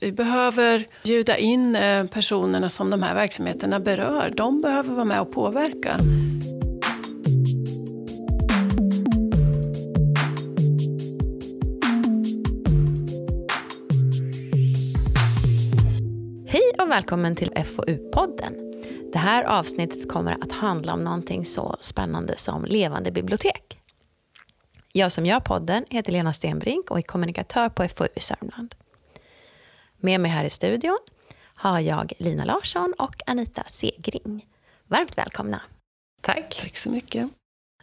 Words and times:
vi 0.00 0.12
behöver 0.12 0.86
bjuda 1.04 1.36
in 1.36 1.76
eh, 1.76 2.06
personerna 2.06 2.68
som 2.68 2.90
de 2.90 3.02
här 3.02 3.14
verksamheterna 3.14 3.80
berör. 3.80 4.32
De 4.36 4.60
behöver 4.60 4.94
vara 4.94 5.04
med 5.04 5.20
och 5.20 5.32
påverka. 5.32 5.96
Hej 16.46 16.72
och 16.78 16.90
välkommen 16.90 17.36
till 17.36 17.50
FoU-podden. 17.50 18.54
Det 19.12 19.18
här 19.18 19.44
avsnittet 19.44 20.08
kommer 20.08 20.32
att 20.40 20.52
handla 20.52 20.92
om 20.92 21.04
någonting 21.04 21.44
så 21.44 21.76
spännande 21.80 22.36
som 22.36 22.64
levande 22.64 23.10
bibliotek. 23.10 23.78
Jag 24.92 25.12
som 25.12 25.26
gör 25.26 25.40
podden 25.40 25.84
heter 25.90 26.12
Lena 26.12 26.32
Stenbrink 26.32 26.90
och 26.90 26.98
är 26.98 27.02
kommunikatör 27.02 27.68
på 27.68 27.88
FoU 27.88 28.08
i 28.16 28.20
Sörmland. 28.20 28.74
Med 30.04 30.20
mig 30.20 30.30
här 30.30 30.44
i 30.44 30.50
studion 30.50 30.98
har 31.54 31.80
jag 31.80 32.12
Lina 32.18 32.44
Larsson 32.44 32.94
och 32.98 33.14
Anita 33.26 33.64
Segring. 33.66 34.46
Varmt 34.86 35.18
välkomna. 35.18 35.60
Tack. 36.20 36.56
Tack 36.60 36.76
så 36.76 36.90
mycket. 36.90 37.30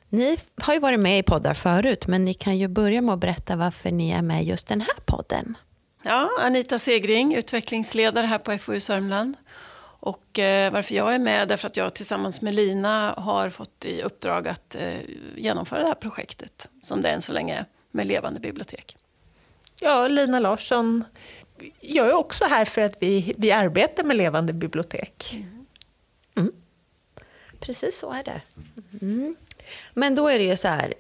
Ni 0.10 0.38
har 0.62 0.74
ju 0.74 0.80
varit 0.80 1.00
med 1.00 1.20
i 1.20 1.24
poddar 1.24 1.54
förut, 1.54 2.08
men 2.08 2.26
ni 2.26 2.34
kan 2.34 2.58
ju 2.58 2.68
börja 2.68 3.02
med 3.02 3.14
att 3.14 3.20
berätta 3.20 3.56
varför 3.56 3.92
ni 3.92 4.10
är 4.10 4.22
med 4.22 4.44
i 4.44 4.46
just 4.46 4.68
den 4.68 4.82
här 4.82 4.96
podden. 5.06 5.58
Ja, 6.04 6.30
Anita 6.40 6.80
Segring, 6.80 7.36
utvecklingsledare 7.36 8.26
här 8.26 8.38
på 8.38 8.58
FoU 8.58 8.80
Sörmland. 8.80 9.38
Och 10.00 10.40
eh, 10.40 10.74
varför 10.74 10.96
jag 10.96 11.16
är 11.16 11.20
med, 11.20 11.48
därför 11.48 11.68
att 11.68 11.78
jag 11.78 11.94
tillsammans 11.94 12.42
med 12.42 12.56
Lina 12.56 13.14
har 13.18 13.50
fått 13.50 13.86
i 13.86 14.02
uppdrag 14.02 14.48
att 14.48 14.76
eh, 14.76 15.00
genomföra 15.36 15.80
det 15.80 15.88
här 15.88 15.94
projektet, 15.94 16.70
som 16.82 17.02
det 17.02 17.10
än 17.10 17.22
så 17.22 17.34
länge 17.34 17.56
är, 17.56 17.66
med 17.92 18.06
levande 18.06 18.40
bibliotek. 18.40 18.98
Ja, 19.84 20.08
Lina 20.08 20.40
Larsson. 20.40 21.04
Jag 21.80 22.08
är 22.08 22.14
också 22.14 22.46
här 22.46 22.66
för 22.66 22.82
att 22.82 22.96
vi, 23.00 23.34
vi 23.38 23.52
arbetar 23.52 24.04
med 24.04 24.18
levande 24.18 24.54
bibliotek. 24.54 25.34
Mm. 25.34 25.66
Mm. 26.38 26.52
Precis 27.60 28.00
så 28.00 28.14
är 28.14 28.24
det. 28.24 28.42
Mm. 29.02 29.36
Men 29.94 30.16
då 30.16 30.28
är 30.28 30.40
det 30.40 30.46
ju 30.46 30.58
så 30.58 30.68
här, 30.68 30.94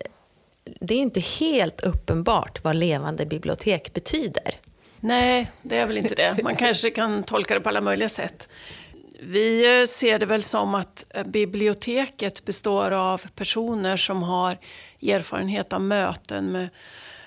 det 0.64 0.94
är 0.94 1.00
inte 1.00 1.20
helt 1.20 1.82
uppenbart 1.82 2.64
vad 2.64 2.76
levande 2.76 3.26
bibliotek 3.26 3.94
betyder. 3.94 4.56
Nej, 5.00 5.52
det 5.62 5.78
är 5.78 5.86
väl 5.86 5.98
inte 5.98 6.16
det. 6.16 6.44
Man 6.44 6.56
kanske 6.56 6.90
kan 6.90 7.24
tolka 7.24 7.54
det 7.54 7.60
på 7.60 7.70
alla 7.70 7.82
möjliga 7.82 8.10
sätt. 8.10 8.50
Vi 9.20 9.86
ser 9.88 10.20
det 10.20 10.26
väl 10.26 10.44
som 10.44 10.76
att 10.76 11.06
biblioteket 11.26 12.46
består 12.46 12.92
av 12.92 13.22
personer 13.36 13.98
som 13.98 14.24
har 14.24 14.58
erfarenhet 15.02 15.74
av 15.74 15.82
möten 15.82 16.52
med 16.52 16.70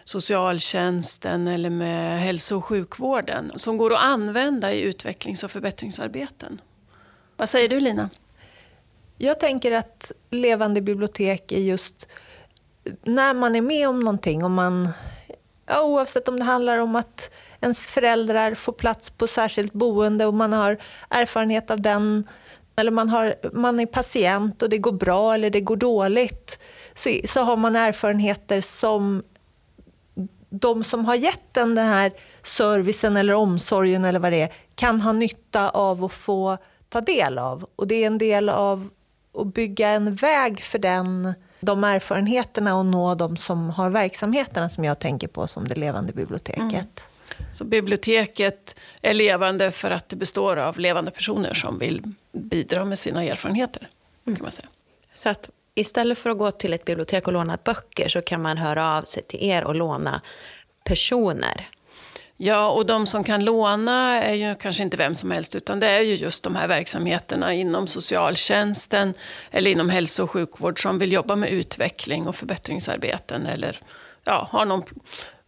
socialtjänsten 0.04 1.48
eller 1.48 1.70
med 1.70 2.20
hälso 2.20 2.56
och 2.56 2.64
sjukvården 2.64 3.52
som 3.56 3.76
går 3.76 3.92
att 3.92 4.02
använda 4.04 4.72
i 4.72 4.80
utvecklings 4.80 5.44
och 5.44 5.50
förbättringsarbeten. 5.50 6.60
Vad 7.36 7.48
säger 7.48 7.68
du 7.68 7.80
Lina? 7.80 8.10
Jag 9.18 9.40
tänker 9.40 9.72
att 9.72 10.12
levande 10.30 10.80
bibliotek 10.80 11.52
är 11.52 11.60
just 11.60 12.06
när 13.02 13.34
man 13.34 13.56
är 13.56 13.60
med 13.60 13.88
om 13.88 14.00
någonting, 14.00 14.44
och 14.44 14.50
man, 14.50 14.88
ja, 15.66 15.82
oavsett 15.82 16.28
om 16.28 16.38
det 16.38 16.44
handlar 16.44 16.78
om 16.78 16.96
att 16.96 17.30
ens 17.60 17.80
föräldrar 17.80 18.54
får 18.54 18.72
plats 18.72 19.10
på 19.10 19.26
särskilt 19.26 19.72
boende 19.72 20.26
och 20.26 20.34
man 20.34 20.52
har 20.52 20.78
erfarenhet 21.08 21.70
av 21.70 21.80
den, 21.80 22.28
eller 22.76 22.90
man, 22.90 23.08
har, 23.08 23.34
man 23.52 23.80
är 23.80 23.86
patient 23.86 24.62
och 24.62 24.68
det 24.68 24.78
går 24.78 24.92
bra 24.92 25.34
eller 25.34 25.50
det 25.50 25.60
går 25.60 25.76
dåligt, 25.76 26.58
så, 26.94 27.10
så 27.24 27.40
har 27.40 27.56
man 27.56 27.76
erfarenheter 27.76 28.60
som 28.60 29.22
de 30.60 30.84
som 30.84 31.04
har 31.04 31.14
gett 31.14 31.56
en 31.56 31.74
den 31.74 31.86
här 31.86 32.12
servicen 32.42 33.16
eller 33.16 33.34
omsorgen 33.34 34.04
eller 34.04 34.18
vad 34.18 34.32
det 34.32 34.40
är, 34.40 34.52
kan 34.74 35.00
ha 35.00 35.12
nytta 35.12 35.70
av 35.70 36.04
att 36.04 36.12
få 36.12 36.58
ta 36.88 37.00
del 37.00 37.38
av. 37.38 37.66
Och 37.76 37.86
det 37.86 37.94
är 37.94 38.06
en 38.06 38.18
del 38.18 38.48
av 38.48 38.88
att 39.38 39.54
bygga 39.54 39.88
en 39.88 40.14
väg 40.14 40.62
för 40.62 40.78
den, 40.78 41.34
de 41.60 41.84
erfarenheterna 41.84 42.76
och 42.76 42.86
nå 42.86 43.14
de 43.14 43.36
som 43.36 43.70
har 43.70 43.90
verksamheterna 43.90 44.68
som 44.68 44.84
jag 44.84 44.98
tänker 44.98 45.28
på 45.28 45.46
som 45.46 45.68
det 45.68 45.74
levande 45.74 46.12
biblioteket. 46.12 46.62
Mm. 46.62 47.52
Så 47.52 47.64
biblioteket 47.64 48.76
är 49.02 49.14
levande 49.14 49.70
för 49.70 49.90
att 49.90 50.08
det 50.08 50.16
består 50.16 50.56
av 50.56 50.78
levande 50.78 51.10
personer 51.10 51.54
som 51.54 51.78
vill 51.78 52.02
bidra 52.32 52.84
med 52.84 52.98
sina 52.98 53.24
erfarenheter. 53.24 53.88
Mm. 54.26 54.36
kan 54.36 54.42
man 54.44 54.52
säga. 54.52 54.68
Så 55.14 55.28
att 55.28 55.50
istället 55.74 56.18
för 56.18 56.30
att 56.30 56.38
gå 56.38 56.50
till 56.50 56.72
ett 56.72 56.84
bibliotek 56.84 57.26
och 57.26 57.32
låna 57.32 57.58
böcker 57.64 58.08
så 58.08 58.22
kan 58.22 58.42
man 58.42 58.58
höra 58.58 58.98
av 58.98 59.02
sig 59.02 59.22
till 59.22 59.42
er 59.42 59.64
och 59.64 59.74
låna 59.74 60.20
personer. 60.84 61.68
Ja, 62.36 62.70
och 62.70 62.86
de 62.86 63.06
som 63.06 63.24
kan 63.24 63.44
låna 63.44 64.22
är 64.22 64.34
ju 64.34 64.54
kanske 64.54 64.82
inte 64.82 64.96
vem 64.96 65.14
som 65.14 65.30
helst 65.30 65.54
utan 65.54 65.80
det 65.80 65.86
är 65.86 66.00
ju 66.00 66.14
just 66.14 66.44
de 66.44 66.56
här 66.56 66.68
verksamheterna 66.68 67.54
inom 67.54 67.86
socialtjänsten 67.86 69.14
eller 69.50 69.70
inom 69.70 69.88
hälso 69.88 70.22
och 70.22 70.30
sjukvård 70.30 70.82
som 70.82 70.98
vill 70.98 71.12
jobba 71.12 71.36
med 71.36 71.50
utveckling 71.50 72.26
och 72.26 72.36
förbättringsarbeten 72.36 73.46
eller 73.46 73.80
ja, 74.24 74.48
har 74.50 74.66
någon, 74.66 74.82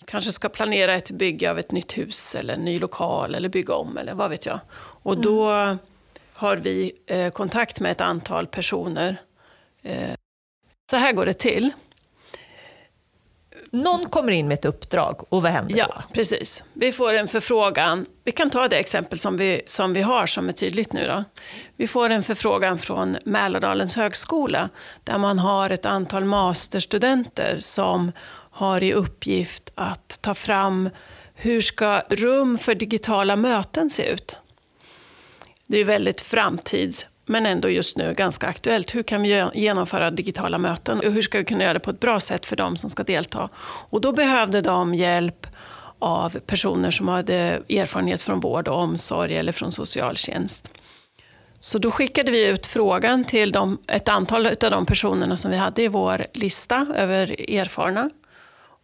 kanske 0.04 0.32
ska 0.32 0.48
planera 0.48 0.94
ett 0.94 1.10
bygge 1.10 1.50
av 1.50 1.58
ett 1.58 1.72
nytt 1.72 1.98
hus 1.98 2.34
eller 2.34 2.54
en 2.54 2.60
ny 2.60 2.78
lokal 2.78 3.34
eller 3.34 3.48
bygga 3.48 3.74
om 3.74 3.96
eller 3.96 4.14
vad 4.14 4.30
vet 4.30 4.46
jag. 4.46 4.60
Och 5.02 5.18
då 5.18 5.50
mm. 5.50 5.78
har 6.32 6.56
vi 6.56 6.92
eh, 7.06 7.30
kontakt 7.30 7.80
med 7.80 7.92
ett 7.92 8.00
antal 8.00 8.46
personer. 8.46 9.16
Eh, 9.86 10.14
så 10.90 10.96
här 10.96 11.12
går 11.12 11.26
det 11.26 11.34
till. 11.34 11.70
Någon 13.70 14.06
kommer 14.06 14.32
in 14.32 14.48
med 14.48 14.54
ett 14.54 14.64
uppdrag 14.64 15.24
och 15.28 15.42
vad 15.42 15.52
händer 15.52 15.78
ja, 15.78 15.86
då? 15.86 16.14
precis. 16.14 16.64
Vi 16.72 16.92
får 16.92 17.14
en 17.14 17.28
förfrågan. 17.28 18.06
Vi 18.24 18.32
kan 18.32 18.50
ta 18.50 18.68
det 18.68 18.76
exempel 18.76 19.18
som 19.18 19.36
vi, 19.36 19.62
som 19.66 19.92
vi 19.92 20.00
har 20.00 20.26
som 20.26 20.48
är 20.48 20.52
tydligt 20.52 20.92
nu. 20.92 21.06
Då. 21.06 21.24
Vi 21.76 21.88
får 21.88 22.10
en 22.10 22.22
förfrågan 22.22 22.78
från 22.78 23.16
Mälardalens 23.24 23.96
högskola 23.96 24.68
där 25.04 25.18
man 25.18 25.38
har 25.38 25.70
ett 25.70 25.86
antal 25.86 26.24
masterstudenter 26.24 27.56
som 27.60 28.12
har 28.50 28.82
i 28.82 28.92
uppgift 28.92 29.72
att 29.74 30.18
ta 30.22 30.34
fram 30.34 30.90
hur 31.34 31.60
ska 31.60 32.00
rum 32.00 32.58
för 32.58 32.74
digitala 32.74 33.36
möten 33.36 33.90
se 33.90 34.08
ut. 34.08 34.36
Det 35.66 35.78
är 35.78 35.84
väldigt 35.84 36.20
framtids 36.20 37.06
men 37.26 37.46
ändå 37.46 37.68
just 37.68 37.96
nu 37.96 38.14
ganska 38.14 38.46
aktuellt. 38.46 38.94
Hur 38.94 39.02
kan 39.02 39.22
vi 39.22 39.44
genomföra 39.54 40.10
digitala 40.10 40.58
möten 40.58 40.98
och 40.98 41.12
hur 41.12 41.22
ska 41.22 41.38
vi 41.38 41.44
kunna 41.44 41.64
göra 41.64 41.74
det 41.74 41.80
på 41.80 41.90
ett 41.90 42.00
bra 42.00 42.20
sätt 42.20 42.46
för 42.46 42.56
de 42.56 42.76
som 42.76 42.90
ska 42.90 43.02
delta? 43.02 43.48
Och 43.90 44.00
då 44.00 44.12
behövde 44.12 44.60
de 44.60 44.94
hjälp 44.94 45.46
av 45.98 46.38
personer 46.38 46.90
som 46.90 47.08
hade 47.08 47.34
erfarenhet 47.68 48.22
från 48.22 48.40
vård 48.40 48.68
och 48.68 48.78
omsorg 48.78 49.36
eller 49.36 49.52
från 49.52 49.72
socialtjänst. 49.72 50.70
Så 51.58 51.78
då 51.78 51.90
skickade 51.90 52.30
vi 52.30 52.46
ut 52.46 52.66
frågan 52.66 53.24
till 53.24 53.52
de, 53.52 53.78
ett 53.86 54.08
antal 54.08 54.46
av 54.46 54.70
de 54.70 54.86
personerna 54.86 55.36
som 55.36 55.50
vi 55.50 55.56
hade 55.56 55.82
i 55.82 55.88
vår 55.88 56.26
lista 56.32 56.86
över 56.96 57.50
erfarna 57.50 58.10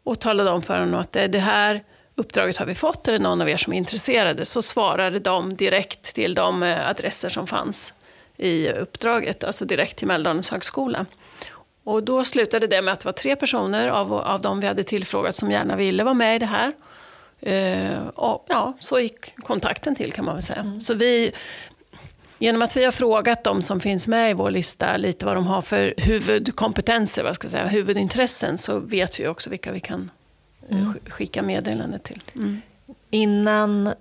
och 0.05 0.21
talade 0.21 0.51
om 0.51 0.63
för 0.63 0.79
dem 0.79 0.95
att 0.95 1.17
eh, 1.17 1.25
det 1.25 1.39
här 1.39 1.83
uppdraget 2.15 2.57
har 2.57 2.67
vi 2.67 2.75
fått, 2.75 3.09
är 3.09 3.13
det 3.13 3.19
någon 3.19 3.41
av 3.41 3.49
er 3.49 3.57
som 3.57 3.73
är 3.73 3.77
intresserade? 3.77 4.45
Så 4.45 4.63
svarade 4.63 5.19
de 5.19 5.57
direkt 5.57 6.15
till 6.15 6.35
de 6.35 6.63
eh, 6.63 6.89
adresser 6.89 7.29
som 7.29 7.47
fanns 7.47 7.95
i 8.37 8.69
uppdraget, 8.69 9.44
alltså 9.44 9.65
direkt 9.65 9.97
till 9.97 10.06
Mälardalens 10.06 10.50
högskola. 10.50 11.06
Och 11.84 12.03
då 12.03 12.25
slutade 12.25 12.66
det 12.66 12.82
med 12.82 12.93
att 12.93 13.00
det 13.00 13.06
var 13.06 13.12
tre 13.12 13.37
personer 13.37 13.88
av, 13.88 14.12
av 14.12 14.41
de 14.41 14.60
vi 14.60 14.66
hade 14.66 14.84
tillfrågat 14.84 15.34
som 15.34 15.50
gärna 15.50 15.76
ville 15.76 16.04
vara 16.04 16.15
med 16.15 16.37
i 16.37 16.38
det 16.38 16.47
här. 16.47 16.72
Eh, 17.41 18.06
och 18.15 18.47
ja, 18.48 18.76
så 18.81 18.98
gick 18.98 19.34
kontakten 19.37 19.94
till 19.94 20.12
kan 20.12 20.25
man 20.25 20.34
väl 20.34 20.43
säga. 20.43 20.60
Mm. 20.60 20.81
Så 20.81 20.94
vi, 20.94 21.32
genom 22.38 22.62
att 22.62 22.76
vi 22.76 22.84
har 22.84 22.93
frågat 22.93 23.44
de 23.44 23.62
som 23.62 23.81
finns 23.81 24.09
med 24.09 24.31
i 24.31 24.34
vår 24.34 24.50
lista 24.50 24.97
lite 24.97 25.26
vad 25.26 25.37
de 25.37 25.47
har 25.47 25.62
för 25.62 25.94
huvudkompetenser, 25.97 27.25
vad 27.25 27.34
ska 27.34 27.44
jag 27.44 27.53
säga, 27.53 27.66
huvudintressen, 27.66 28.59
så 28.59 28.78
vet 28.78 29.20
vi 29.20 29.28
också 29.28 29.50
vilka 29.50 29.72
vi 29.72 29.81
kan 29.81 30.10
eh, 30.69 30.78
mm. 30.78 30.94
skicka 31.09 31.43
meddelande 31.43 31.99
till. 31.99 32.22
Mm. 32.34 32.62
Innan 33.10 33.93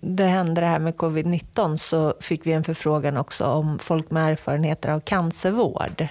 det 0.00 0.24
hände 0.24 0.60
det 0.60 0.66
här 0.66 0.78
med 0.78 0.94
covid-19 0.94 1.76
så 1.76 2.14
fick 2.20 2.46
vi 2.46 2.52
en 2.52 2.64
förfrågan 2.64 3.16
också 3.16 3.44
om 3.44 3.78
folk 3.78 4.10
med 4.10 4.32
erfarenheter 4.32 4.88
av 4.88 5.00
cancervård. 5.00 6.08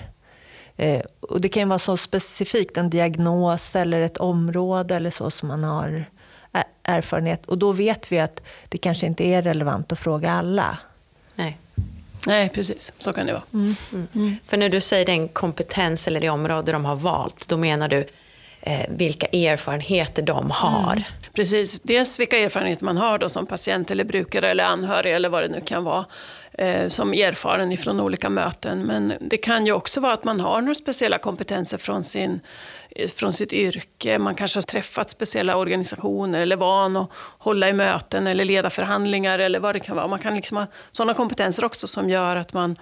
Eh, 0.77 1.01
och 1.19 1.41
det 1.41 1.49
kan 1.49 1.69
vara 1.69 1.79
så 1.79 1.97
specifikt, 1.97 2.77
en 2.77 2.89
diagnos 2.89 3.75
eller 3.75 4.01
ett 4.01 4.17
område 4.17 4.95
eller 4.95 5.11
så 5.11 5.31
som 5.31 5.47
man 5.47 5.63
har 5.63 6.05
erfarenhet. 6.85 7.45
Och 7.45 7.57
då 7.57 7.71
vet 7.71 8.11
vi 8.11 8.19
att 8.19 8.41
det 8.69 8.77
kanske 8.77 9.05
inte 9.05 9.23
är 9.23 9.41
relevant 9.41 9.91
att 9.91 9.99
fråga 9.99 10.31
alla. 10.31 10.77
Nej. 11.35 11.57
Nej, 12.27 12.49
precis. 12.49 12.91
Så 12.97 13.13
kan 13.13 13.25
det 13.25 13.33
vara. 13.33 13.43
Mm. 13.53 13.75
Mm. 13.93 14.07
Mm. 14.15 14.35
För 14.45 14.57
när 14.57 14.69
du 14.69 14.81
säger 14.81 15.05
den 15.05 15.27
kompetens 15.27 16.07
eller 16.07 16.19
det 16.19 16.29
område 16.29 16.71
de 16.71 16.85
har 16.85 16.95
valt, 16.95 17.47
då 17.47 17.57
menar 17.57 17.87
du 17.87 18.07
Eh, 18.61 18.85
vilka 18.89 19.25
erfarenheter 19.25 20.21
de 20.21 20.51
har. 20.51 20.91
Mm. 20.91 21.03
Precis, 21.33 21.79
dels 21.79 22.19
vilka 22.19 22.37
erfarenheter 22.37 22.85
man 22.85 22.97
har 22.97 23.17
då 23.17 23.29
som 23.29 23.45
patient 23.45 23.91
eller 23.91 24.03
brukare 24.03 24.49
eller 24.49 24.63
anhörig 24.63 25.13
eller 25.13 25.29
vad 25.29 25.43
det 25.43 25.47
nu 25.47 25.61
kan 25.61 25.83
vara 25.83 26.05
eh, 26.53 26.87
som 26.87 27.13
erfaren 27.13 27.71
ifrån 27.71 28.01
olika 28.01 28.29
möten. 28.29 28.79
Men 28.79 29.13
det 29.21 29.37
kan 29.37 29.65
ju 29.65 29.71
också 29.71 30.01
vara 30.01 30.13
att 30.13 30.23
man 30.23 30.39
har 30.39 30.61
några 30.61 30.75
speciella 30.75 31.17
kompetenser 31.17 31.77
från 31.77 32.03
sin 32.03 32.39
eh, 32.89 33.09
från 33.09 33.33
sitt 33.33 33.53
yrke. 33.53 34.19
Man 34.19 34.35
kanske 34.35 34.57
har 34.57 34.61
träffat 34.61 35.09
speciella 35.09 35.57
organisationer 35.57 36.41
eller 36.41 36.55
van 36.55 36.97
att 36.97 37.09
hålla 37.37 37.69
i 37.69 37.73
möten 37.73 38.27
eller 38.27 38.45
leda 38.45 38.69
förhandlingar 38.69 39.39
eller 39.39 39.59
vad 39.59 39.75
det 39.75 39.79
kan 39.79 39.95
vara. 39.95 40.07
Man 40.07 40.19
kan 40.19 40.35
liksom 40.35 40.57
ha 40.57 40.67
sådana 40.91 41.13
kompetenser 41.13 41.65
också 41.65 41.87
som 41.87 42.09
gör 42.09 42.35
att 42.35 42.53
man 42.53 42.75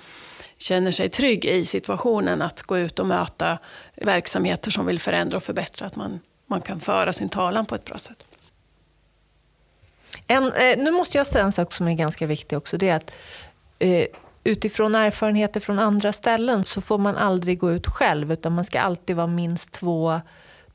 känner 0.57 0.91
sig 0.91 1.09
trygg 1.09 1.45
i 1.45 1.65
situationen 1.65 2.41
att 2.41 2.61
gå 2.61 2.77
ut 2.77 2.99
och 2.99 3.07
möta 3.07 3.57
verksamheter 3.95 4.71
som 4.71 4.85
vill 4.85 4.99
förändra 4.99 5.37
och 5.37 5.43
förbättra. 5.43 5.87
Att 5.87 5.95
man, 5.95 6.19
man 6.47 6.61
kan 6.61 6.79
föra 6.79 7.13
sin 7.13 7.29
talan 7.29 7.65
på 7.65 7.75
ett 7.75 7.85
bra 7.85 7.97
sätt. 7.97 8.23
En, 10.27 10.43
eh, 10.43 10.77
nu 10.77 10.91
måste 10.91 11.17
jag 11.17 11.27
säga 11.27 11.43
en 11.43 11.51
sak 11.51 11.73
som 11.73 11.87
är 11.87 11.93
ganska 11.93 12.25
viktig 12.25 12.57
också. 12.57 12.77
Det 12.77 12.89
är 12.89 12.95
att 12.95 13.11
eh, 13.79 14.05
utifrån 14.43 14.95
erfarenheter 14.95 15.59
från 15.59 15.79
andra 15.79 16.13
ställen 16.13 16.65
så 16.65 16.81
får 16.81 16.97
man 16.97 17.17
aldrig 17.17 17.59
gå 17.59 17.71
ut 17.71 17.87
själv 17.87 18.31
utan 18.31 18.53
man 18.53 18.65
ska 18.65 18.79
alltid 18.79 19.15
vara 19.15 19.27
minst 19.27 19.71
två, 19.71 20.21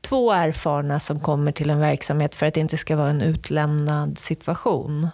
två 0.01 0.31
erfarna 0.31 0.99
som 0.99 1.19
kommer 1.19 1.51
till 1.51 1.69
en 1.69 1.79
verksamhet 1.79 2.35
för 2.35 2.45
att 2.45 2.53
det 2.53 2.59
inte 2.59 2.77
ska 2.77 2.95
vara 2.95 3.09
en 3.09 3.21
utlämnad 3.21 4.19
situation. 4.19 5.07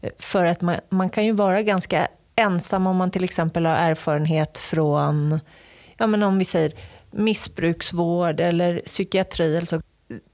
Eh, 0.00 0.10
för 0.18 0.44
att 0.44 0.60
man, 0.60 0.76
man 0.88 1.10
kan 1.10 1.24
ju 1.24 1.32
vara 1.32 1.62
ganska 1.62 2.08
ensam 2.36 2.86
om 2.86 2.96
man 2.96 3.10
till 3.10 3.24
exempel 3.24 3.66
har 3.66 3.74
erfarenhet 3.74 4.58
från, 4.58 5.40
ja 5.96 6.06
men 6.06 6.22
om 6.22 6.38
vi 6.38 6.44
säger 6.44 6.72
missbruksvård 7.10 8.40
eller 8.40 8.80
psykiatri. 8.86 9.58
Alltså, 9.58 9.80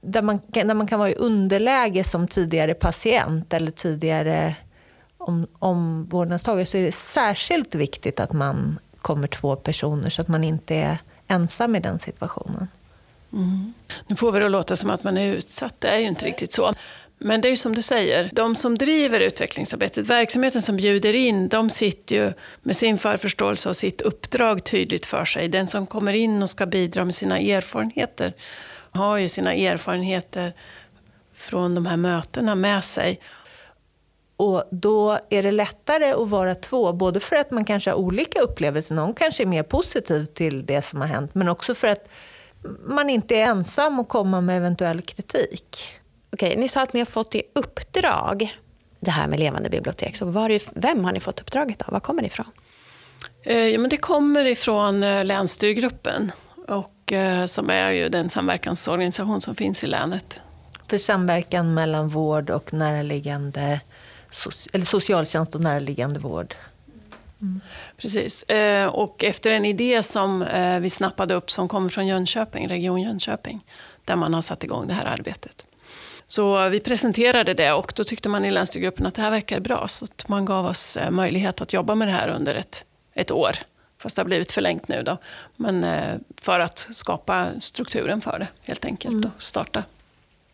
där, 0.01 0.21
man, 0.21 0.39
där 0.47 0.73
man 0.73 0.87
kan 0.87 0.99
vara 0.99 1.09
i 1.09 1.15
underläge 1.15 2.03
som 2.03 2.27
tidigare 2.27 2.73
patient 2.73 3.53
eller 3.53 3.71
tidigare 3.71 4.55
om, 5.17 5.47
omvårdnadstagare 5.59 6.65
så 6.65 6.77
är 6.77 6.81
det 6.81 6.91
särskilt 6.91 7.75
viktigt 7.75 8.19
att 8.19 8.33
man 8.33 8.79
kommer 9.01 9.27
två 9.27 9.55
personer 9.55 10.09
så 10.09 10.21
att 10.21 10.27
man 10.27 10.43
inte 10.43 10.75
är 10.75 10.97
ensam 11.27 11.75
i 11.75 11.79
den 11.79 11.99
situationen. 11.99 12.67
Mm. 13.33 13.73
Nu 14.07 14.15
får 14.15 14.31
vi 14.31 14.39
det 14.39 14.45
att 14.45 14.51
låta 14.51 14.75
som 14.75 14.89
att 14.89 15.03
man 15.03 15.17
är 15.17 15.35
utsatt, 15.35 15.75
det 15.79 15.87
är 15.87 15.97
ju 15.97 16.07
inte 16.07 16.25
riktigt 16.25 16.53
så. 16.53 16.73
Men 17.23 17.41
det 17.41 17.47
är 17.47 17.49
ju 17.49 17.57
som 17.57 17.75
du 17.75 17.81
säger, 17.81 18.29
de 18.33 18.55
som 18.55 18.77
driver 18.77 19.19
utvecklingsarbetet, 19.19 20.07
verksamheten 20.07 20.61
som 20.61 20.77
bjuder 20.77 21.13
in, 21.13 21.49
de 21.49 21.69
sitter 21.69 22.15
ju 22.15 22.33
med 22.61 22.75
sin 22.75 22.97
förförståelse 22.97 23.69
och 23.69 23.77
sitt 23.77 24.01
uppdrag 24.01 24.63
tydligt 24.63 25.05
för 25.05 25.25
sig. 25.25 25.47
Den 25.47 25.67
som 25.67 25.87
kommer 25.87 26.13
in 26.13 26.41
och 26.41 26.49
ska 26.49 26.65
bidra 26.65 27.05
med 27.05 27.15
sina 27.15 27.39
erfarenheter 27.39 28.33
har 28.91 29.17
ju 29.17 29.27
sina 29.27 29.53
erfarenheter 29.53 30.53
från 31.33 31.75
de 31.75 31.85
här 31.85 31.97
mötena 31.97 32.55
med 32.55 32.83
sig. 32.83 33.19
Och 34.37 34.63
då 34.71 35.19
är 35.29 35.43
det 35.43 35.51
lättare 35.51 36.11
att 36.11 36.29
vara 36.29 36.55
två, 36.55 36.93
både 36.93 37.19
för 37.19 37.35
att 37.35 37.51
man 37.51 37.65
kanske 37.65 37.89
har 37.89 37.97
olika 37.97 38.39
upplevelser, 38.39 38.95
någon 38.95 39.13
kanske 39.13 39.43
är 39.43 39.47
mer 39.47 39.63
positiv 39.63 40.25
till 40.25 40.65
det 40.65 40.81
som 40.81 41.01
har 41.01 41.07
hänt, 41.07 41.35
men 41.35 41.49
också 41.49 41.75
för 41.75 41.87
att 41.87 42.09
man 42.85 43.09
inte 43.09 43.35
är 43.35 43.45
ensam 43.45 43.99
och 43.99 44.07
komma 44.07 44.41
med 44.41 44.57
eventuell 44.57 45.01
kritik. 45.01 46.00
Okej, 46.33 46.55
ni 46.57 46.67
sa 46.67 46.81
att 46.81 46.93
ni 46.93 46.99
har 46.99 47.05
fått 47.05 47.35
i 47.35 47.43
uppdrag 47.55 48.57
det 48.99 49.11
här 49.11 49.27
med 49.27 49.39
levande 49.39 49.69
bibliotek. 49.69 50.15
Så 50.15 50.25
var 50.25 50.59
vem 50.79 51.05
har 51.05 51.11
ni 51.11 51.19
fått 51.19 51.41
uppdraget 51.41 51.81
av? 51.81 51.91
Var 51.91 51.99
kommer 51.99 52.21
det 52.21 52.27
ifrån? 52.27 52.45
Eh, 53.43 53.67
ja, 53.67 53.79
men 53.79 53.89
det 53.89 53.97
kommer 53.97 54.45
ifrån 54.45 55.03
eh, 55.03 55.25
Länsstyrgruppen, 55.25 56.31
och, 56.67 57.11
eh, 57.11 57.45
som 57.45 57.69
är 57.69 57.91
ju 57.91 58.09
den 58.09 58.29
samverkansorganisation 58.29 59.41
som 59.41 59.55
finns 59.55 59.83
i 59.83 59.87
länet. 59.87 60.39
För 60.87 60.97
samverkan 60.97 61.73
mellan 61.73 62.09
vård 62.09 62.49
och 62.49 62.73
närliggande 62.73 63.81
eller 64.73 64.85
socialtjänst 64.85 65.55
och 65.55 65.61
närliggande 65.61 66.19
vård. 66.19 66.55
Mm. 67.41 67.61
Precis. 67.97 68.43
Eh, 68.43 68.87
och 68.87 69.23
efter 69.23 69.51
en 69.51 69.65
idé 69.65 70.03
som 70.03 70.41
eh, 70.41 70.79
vi 70.79 70.89
snappade 70.89 71.33
upp 71.33 71.51
som 71.51 71.67
kommer 71.67 71.89
från 71.89 72.07
Jönköping, 72.07 72.67
Region 72.67 73.01
Jönköping, 73.01 73.65
där 74.05 74.15
man 74.15 74.33
har 74.33 74.41
satt 74.41 74.63
igång 74.63 74.87
det 74.87 74.93
här 74.93 75.05
arbetet. 75.05 75.65
Så 76.31 76.69
vi 76.69 76.79
presenterade 76.79 77.53
det 77.53 77.71
och 77.71 77.93
då 77.95 78.03
tyckte 78.03 78.29
man 78.29 78.45
i 78.45 78.51
länsstyrgruppen 78.51 79.05
att 79.05 79.15
det 79.15 79.21
här 79.21 79.31
verkar 79.31 79.59
bra. 79.59 79.87
Så 79.87 80.05
att 80.05 80.27
man 80.27 80.45
gav 80.45 80.65
oss 80.65 80.97
eh, 80.97 81.11
möjlighet 81.11 81.61
att 81.61 81.73
jobba 81.73 81.95
med 81.95 82.07
det 82.07 82.11
här 82.11 82.29
under 82.29 82.55
ett, 82.55 82.85
ett 83.13 83.31
år. 83.31 83.55
Fast 83.97 84.15
det 84.15 84.21
har 84.21 84.25
blivit 84.25 84.51
förlängt 84.51 84.87
nu 84.87 85.03
då. 85.03 85.17
Men 85.55 85.85
för 86.37 86.59
att 86.59 86.87
skapa 86.91 87.47
strukturen 87.61 88.21
för 88.21 88.39
det 88.39 88.47
helt 88.63 88.85
enkelt 88.85 89.13
mm. 89.13 89.31
och 89.35 89.41
starta 89.41 89.83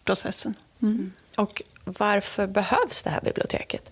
processen. 0.04 0.56
Mm. 0.82 1.14
Och 1.38 1.62
varför 1.84 2.48
behövs 2.48 3.04
det 3.04 3.10
här 3.10 3.22
biblioteket? 3.22 3.92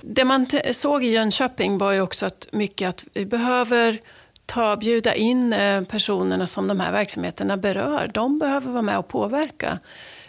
Det 0.00 0.24
man 0.24 0.46
såg 0.72 1.04
i 1.04 1.08
Jönköping 1.08 1.78
var 1.78 1.92
ju 1.92 2.00
också 2.00 2.26
att 2.26 2.48
mycket 2.52 2.88
att 2.88 3.04
vi 3.12 3.26
behöver 3.26 3.98
ta, 4.46 4.76
bjuda 4.76 5.14
in 5.14 5.52
eh, 5.52 5.82
personerna 5.84 6.46
som 6.46 6.68
de 6.68 6.80
här 6.80 6.92
verksamheterna 6.92 7.56
berör. 7.56 8.10
De 8.14 8.38
behöver 8.38 8.70
vara 8.70 8.82
med 8.82 8.98
och 8.98 9.08
påverka 9.08 9.78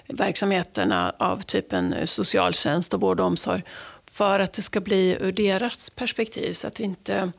verksamheterna 0.10 1.14
av 1.18 1.42
typen 1.42 2.08
socialtjänst 2.08 2.94
och 2.94 3.02
vård 3.02 3.20
och 3.20 3.26
omsorg 3.26 3.64
för 4.12 4.40
att 4.40 4.54
det 4.54 4.62
ska 4.62 4.82
bli 4.82 5.18
ur 5.20 5.32
deras 5.32 5.90
perspektiv 5.90 6.54
så 6.54 6.68
att 6.68 6.76
det 6.76 6.84
inte 6.84 7.32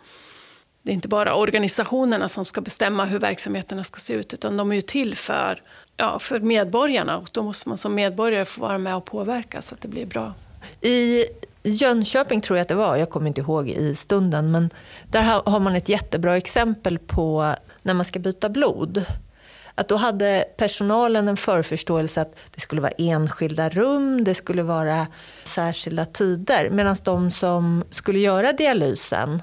det 0.83 0.91
är 0.91 0.95
inte 0.95 1.09
bara 1.09 1.35
organisationerna 1.35 2.29
som 2.29 2.45
ska 2.45 2.61
bestämma 2.61 3.05
hur 3.05 3.19
verksamheterna 3.19 3.85
ska 3.85 3.99
se 3.99 4.15
ut 4.15 4.35
utan 4.35 4.57
de 4.57 4.71
är 4.71 4.75
ju 4.75 4.83
till 4.83 5.17
för 5.17 5.63
ja, 5.97 6.19
för 6.19 6.41
medborgarna 6.41 7.19
och 7.19 7.29
då 7.33 7.43
måste 7.43 7.69
man 7.69 7.79
som 7.79 7.95
medborgare 7.95 8.45
få 8.45 8.61
vara 8.61 8.79
med 8.79 8.95
och 8.95 9.05
påverka 9.05 9.61
så 9.61 9.75
att 9.75 9.81
det 9.81 9.89
blir 9.89 10.07
bra. 10.07 10.35
I 10.81 11.25
Jönköping 11.63 12.41
tror 12.41 12.57
jag 12.57 12.63
att 12.63 12.69
det 12.69 12.75
var, 12.75 12.97
jag 12.97 13.11
kommer 13.11 13.29
inte 13.29 13.41
ihåg 13.41 13.69
i 13.69 13.95
stunden, 13.95 14.51
men 14.51 14.71
där 15.11 15.23
har 15.51 15.61
man 15.61 15.75
ett 15.75 15.89
jättebra 15.89 16.37
exempel 16.37 16.99
på 16.99 17.55
när 17.83 17.95
man 17.95 18.05
ska 18.05 18.19
byta 18.19 18.49
blod. 18.49 19.05
Att 19.75 19.89
då 19.89 19.97
hade 19.97 20.45
personalen 20.57 21.29
en 21.29 21.37
förförståelse 21.37 22.21
att 22.21 22.35
det 22.55 22.61
skulle 22.61 22.81
vara 22.81 22.93
enskilda 22.99 23.69
rum, 23.69 24.25
det 24.25 24.35
skulle 24.35 24.63
vara 24.63 25.07
särskilda 25.45 26.05
tider. 26.05 26.71
Medan 26.71 26.97
de 27.05 27.31
som 27.31 27.85
skulle 27.91 28.19
göra 28.19 28.53
dialysen, 28.53 29.43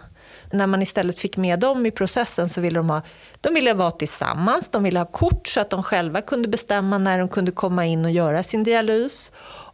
när 0.51 0.67
man 0.67 0.81
istället 0.81 1.19
fick 1.19 1.37
med 1.37 1.59
dem 1.59 1.85
i 1.85 1.91
processen 1.91 2.49
så 2.49 2.61
ville 2.61 2.79
de 2.79 2.89
ha 2.89 3.01
de 3.41 3.53
ville 3.53 3.73
vara 3.73 3.91
tillsammans, 3.91 4.69
de 4.69 4.83
ville 4.83 4.99
ha 4.99 5.05
kort 5.05 5.47
så 5.47 5.59
att 5.59 5.69
de 5.69 5.83
själva 5.83 6.21
kunde 6.21 6.47
bestämma 6.47 6.97
när 6.97 7.19
de 7.19 7.29
kunde 7.29 7.51
komma 7.51 7.85
in 7.85 8.05
och 8.05 8.11
göra 8.11 8.43
sin 8.43 8.63
dialys. 8.63 9.31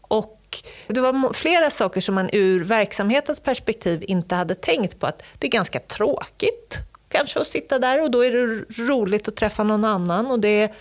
Och 0.07 0.39
det 0.87 1.01
var 1.01 1.33
flera 1.33 1.69
saker 1.69 2.01
som 2.01 2.15
man 2.15 2.29
ur 2.33 2.63
verksamhetens 2.63 3.39
perspektiv 3.39 4.03
inte 4.07 4.35
hade 4.35 4.55
tänkt 4.55 4.99
på. 4.99 5.07
Att 5.07 5.23
det 5.39 5.47
är 5.47 5.51
ganska 5.51 5.79
tråkigt 5.79 6.79
kanske 7.13 7.39
att 7.39 7.47
sitta 7.47 7.79
där 7.79 8.01
och 8.01 8.11
då 8.11 8.25
är 8.25 8.31
det 8.31 8.65
roligt 8.83 9.27
att 9.27 9.35
träffa 9.35 9.63
någon 9.63 9.85
annan. 9.85 10.27
Och 10.27 10.39
det 10.39 10.71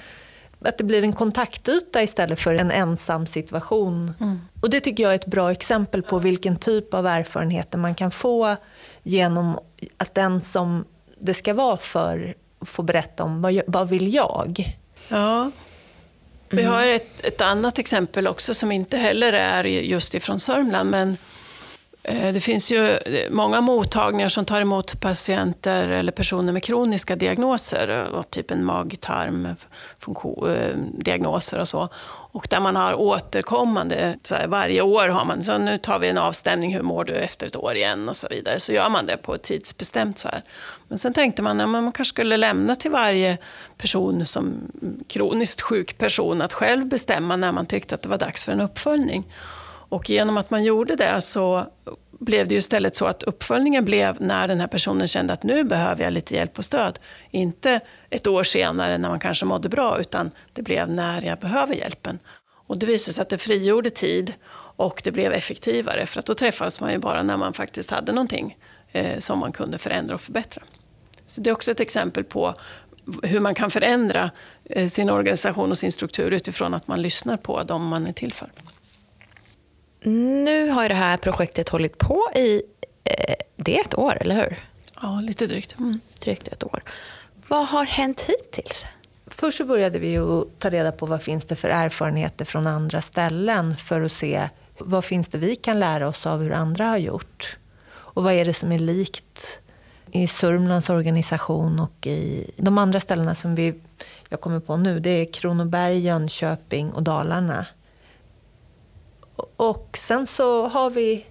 att 0.64 0.78
det 0.78 0.84
blir 0.84 1.02
en 1.02 1.12
kontaktyta 1.12 2.02
istället 2.02 2.40
för 2.40 2.54
en 2.54 2.70
ensam 2.70 3.26
situation. 3.26 4.14
Mm. 4.20 4.40
Och 4.60 4.70
Det 4.70 4.80
tycker 4.80 5.02
jag 5.02 5.12
är 5.12 5.16
ett 5.16 5.26
bra 5.26 5.50
exempel 5.50 6.02
på 6.02 6.18
vilken 6.18 6.56
typ 6.56 6.94
av 6.94 7.06
erfarenheter 7.06 7.78
man 7.78 7.94
kan 7.94 8.10
få 8.10 8.56
genom 9.02 9.58
att 9.96 10.14
den 10.14 10.40
som 10.40 10.84
det 11.18 11.34
ska 11.34 11.54
vara 11.54 11.76
för 11.76 12.34
får 12.60 12.82
berätta 12.82 13.24
om 13.24 13.42
vad, 13.42 13.60
vad 13.66 13.88
vill 13.88 14.14
jag? 14.14 14.78
Ja. 15.08 15.50
Vi 16.48 16.62
har 16.62 16.86
ett, 16.86 17.24
ett 17.24 17.40
annat 17.40 17.78
exempel 17.78 18.26
också 18.26 18.54
som 18.54 18.72
inte 18.72 18.96
heller 18.96 19.32
är 19.32 19.64
just 19.64 20.14
ifrån 20.14 20.40
Sörmland. 20.40 20.90
Men 20.90 21.16
Eh, 22.04 22.32
det 22.32 22.40
finns 22.40 22.72
ju 22.72 22.96
eh, 22.96 23.30
många 23.30 23.60
mottagningar 23.60 24.28
som 24.28 24.44
tar 24.44 24.60
emot 24.60 25.00
patienter 25.00 25.88
eller 25.88 26.12
personer 26.12 26.52
med 26.52 26.62
kroniska 26.62 27.16
diagnoser, 27.16 28.08
eh, 28.14 28.22
typ 28.30 28.50
en 28.50 28.64
mag-tarm-diagnoser 28.64 31.58
och 31.58 31.68
så. 31.68 31.88
Och 32.34 32.46
där 32.50 32.60
man 32.60 32.76
har 32.76 32.94
återkommande, 32.94 34.16
så 34.22 34.34
här, 34.34 34.46
varje 34.46 34.82
år 34.82 35.08
har 35.08 35.24
man, 35.24 35.42
så 35.42 35.58
nu 35.58 35.78
tar 35.78 35.98
vi 35.98 36.08
en 36.08 36.18
avstämning, 36.18 36.74
hur 36.74 36.82
mår 36.82 37.04
du 37.04 37.12
efter 37.12 37.46
ett 37.46 37.56
år 37.56 37.74
igen 37.74 38.08
och 38.08 38.16
så 38.16 38.28
vidare. 38.28 38.60
Så 38.60 38.72
gör 38.72 38.88
man 38.88 39.06
det 39.06 39.16
på 39.16 39.34
ett 39.34 39.42
tidsbestämt 39.42 40.18
så 40.18 40.28
här. 40.28 40.42
Men 40.88 40.98
sen 40.98 41.12
tänkte 41.12 41.42
man 41.42 41.60
att 41.60 41.68
man 41.68 41.92
kanske 41.92 42.12
skulle 42.12 42.36
lämna 42.36 42.76
till 42.76 42.90
varje 42.90 43.38
person 43.76 44.26
som 44.26 44.70
mm, 44.82 45.04
kroniskt 45.08 45.60
sjuk 45.60 45.98
person 45.98 46.42
att 46.42 46.52
själv 46.52 46.86
bestämma 46.86 47.36
när 47.36 47.52
man 47.52 47.66
tyckte 47.66 47.94
att 47.94 48.02
det 48.02 48.08
var 48.08 48.18
dags 48.18 48.44
för 48.44 48.52
en 48.52 48.60
uppföljning. 48.60 49.24
Och 49.92 50.10
genom 50.10 50.36
att 50.36 50.50
man 50.50 50.64
gjorde 50.64 50.96
det 50.96 51.20
så 51.20 51.66
blev 52.20 52.48
det 52.48 52.54
ju 52.54 52.58
istället 52.58 52.96
så 52.96 53.06
att 53.06 53.22
uppföljningen 53.22 53.84
blev 53.84 54.20
när 54.20 54.48
den 54.48 54.60
här 54.60 54.66
personen 54.66 55.08
kände 55.08 55.32
att 55.32 55.42
nu 55.42 55.64
behöver 55.64 56.04
jag 56.04 56.12
lite 56.12 56.34
hjälp 56.34 56.58
och 56.58 56.64
stöd. 56.64 56.98
Inte 57.30 57.80
ett 58.10 58.26
år 58.26 58.44
senare 58.44 58.98
när 58.98 59.08
man 59.08 59.20
kanske 59.20 59.44
mådde 59.44 59.68
bra, 59.68 60.00
utan 60.00 60.30
det 60.52 60.62
blev 60.62 60.90
när 60.90 61.22
jag 61.22 61.38
behöver 61.38 61.74
hjälpen. 61.74 62.18
Och 62.66 62.78
det 62.78 62.86
visade 62.86 63.12
sig 63.14 63.22
att 63.22 63.28
det 63.28 63.38
frigjorde 63.38 63.90
tid 63.90 64.34
och 64.76 65.00
det 65.04 65.12
blev 65.12 65.32
effektivare, 65.32 66.06
för 66.06 66.18
att 66.18 66.26
då 66.26 66.34
träffades 66.34 66.80
man 66.80 66.92
ju 66.92 66.98
bara 66.98 67.22
när 67.22 67.36
man 67.36 67.52
faktiskt 67.54 67.90
hade 67.90 68.12
någonting 68.12 68.58
eh, 68.92 69.18
som 69.18 69.38
man 69.38 69.52
kunde 69.52 69.78
förändra 69.78 70.14
och 70.14 70.20
förbättra. 70.20 70.62
Så 71.26 71.40
det 71.40 71.50
är 71.50 71.54
också 71.54 71.70
ett 71.70 71.80
exempel 71.80 72.24
på 72.24 72.54
hur 73.22 73.40
man 73.40 73.54
kan 73.54 73.70
förändra 73.70 74.30
eh, 74.64 74.88
sin 74.88 75.10
organisation 75.10 75.70
och 75.70 75.78
sin 75.78 75.92
struktur 75.92 76.30
utifrån 76.30 76.74
att 76.74 76.88
man 76.88 77.02
lyssnar 77.02 77.36
på 77.36 77.62
dem 77.62 77.86
man 77.86 78.06
är 78.06 78.12
till 78.12 78.32
för. 78.32 78.48
Nu 80.02 80.70
har 80.70 80.88
det 80.88 80.94
här 80.94 81.16
projektet 81.16 81.68
hållit 81.68 81.98
på 81.98 82.28
i 82.34 82.62
eh, 83.04 83.34
det 83.56 83.78
är 83.78 83.80
ett 83.80 83.98
år, 83.98 84.18
eller 84.20 84.34
hur? 84.34 84.58
Ja, 85.02 85.20
lite 85.20 85.46
drygt. 85.46 85.78
Mm. 85.78 86.00
Drygt 86.20 86.48
ett 86.48 86.64
år. 86.64 86.82
Vad 87.48 87.68
har 87.68 87.84
hänt 87.84 88.20
hittills? 88.20 88.86
Först 89.26 89.58
så 89.58 89.64
började 89.64 89.98
vi 89.98 90.18
att 90.18 90.58
ta 90.58 90.70
reda 90.70 90.92
på 90.92 91.06
vad 91.06 91.22
finns 91.22 91.44
det 91.44 91.56
för 91.56 91.68
erfarenheter 91.68 92.44
från 92.44 92.66
andra 92.66 93.02
ställen 93.02 93.76
för 93.76 94.02
att 94.02 94.12
se 94.12 94.48
vad 94.78 95.04
finns 95.04 95.28
det 95.28 95.38
vi 95.38 95.56
kan 95.56 95.80
lära 95.80 96.08
oss 96.08 96.26
av 96.26 96.42
hur 96.42 96.52
andra 96.52 96.84
har 96.84 96.96
gjort. 96.96 97.56
Och 97.92 98.24
vad 98.24 98.32
är 98.32 98.44
det 98.44 98.54
som 98.54 98.72
är 98.72 98.78
likt 98.78 99.58
i 100.12 100.26
Sörmlands 100.26 100.90
organisation 100.90 101.80
och 101.80 102.06
i 102.06 102.50
de 102.56 102.78
andra 102.78 103.00
ställena 103.00 103.34
som 103.34 103.54
vi, 103.54 103.74
jag 104.28 104.40
kommer 104.40 104.60
på 104.60 104.76
nu. 104.76 105.00
Det 105.00 105.10
är 105.10 105.32
Kronoberg, 105.32 105.98
Jönköping 105.98 106.92
och 106.92 107.02
Dalarna. 107.02 107.66
Och 109.56 109.98
sen 109.98 110.26
så 110.26 110.68
har 110.68 110.90
vi 110.90 111.26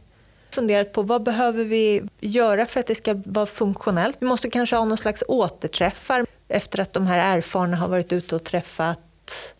funderat 0.51 0.93
på 0.93 1.01
vad 1.01 1.23
behöver 1.23 1.63
vi 1.63 2.03
göra 2.19 2.65
för 2.65 2.79
att 2.79 2.87
det 2.87 2.95
ska 2.95 3.21
vara 3.25 3.45
funktionellt. 3.45 4.17
Vi 4.19 4.25
måste 4.27 4.49
kanske 4.49 4.75
ha 4.75 4.85
någon 4.85 4.97
slags 4.97 5.23
återträffar 5.27 6.25
efter 6.47 6.79
att 6.79 6.93
de 6.93 7.07
här 7.07 7.37
erfarna 7.37 7.77
har 7.77 7.87
varit 7.87 8.13
ute 8.13 8.35
och 8.35 8.43
träffat 8.43 9.53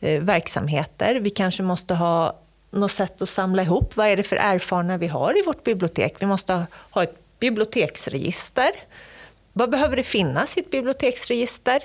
eh, 0.00 0.22
verksamheter. 0.22 1.20
Vi 1.20 1.30
kanske 1.30 1.62
måste 1.62 1.94
ha 1.94 2.40
något 2.70 2.92
sätt 2.92 3.22
att 3.22 3.28
samla 3.28 3.62
ihop 3.62 3.96
vad 3.96 4.06
är 4.06 4.16
det 4.16 4.22
för 4.22 4.36
erfarna 4.36 4.96
vi 4.96 5.06
har 5.06 5.38
i 5.38 5.42
vårt 5.42 5.64
bibliotek. 5.64 6.14
Vi 6.18 6.26
måste 6.26 6.66
ha 6.90 7.02
ett 7.02 7.16
biblioteksregister. 7.38 8.70
Vad 9.52 9.70
behöver 9.70 9.96
det 9.96 10.02
finnas 10.02 10.56
i 10.56 10.60
ett 10.60 10.70
biblioteksregister? 10.70 11.82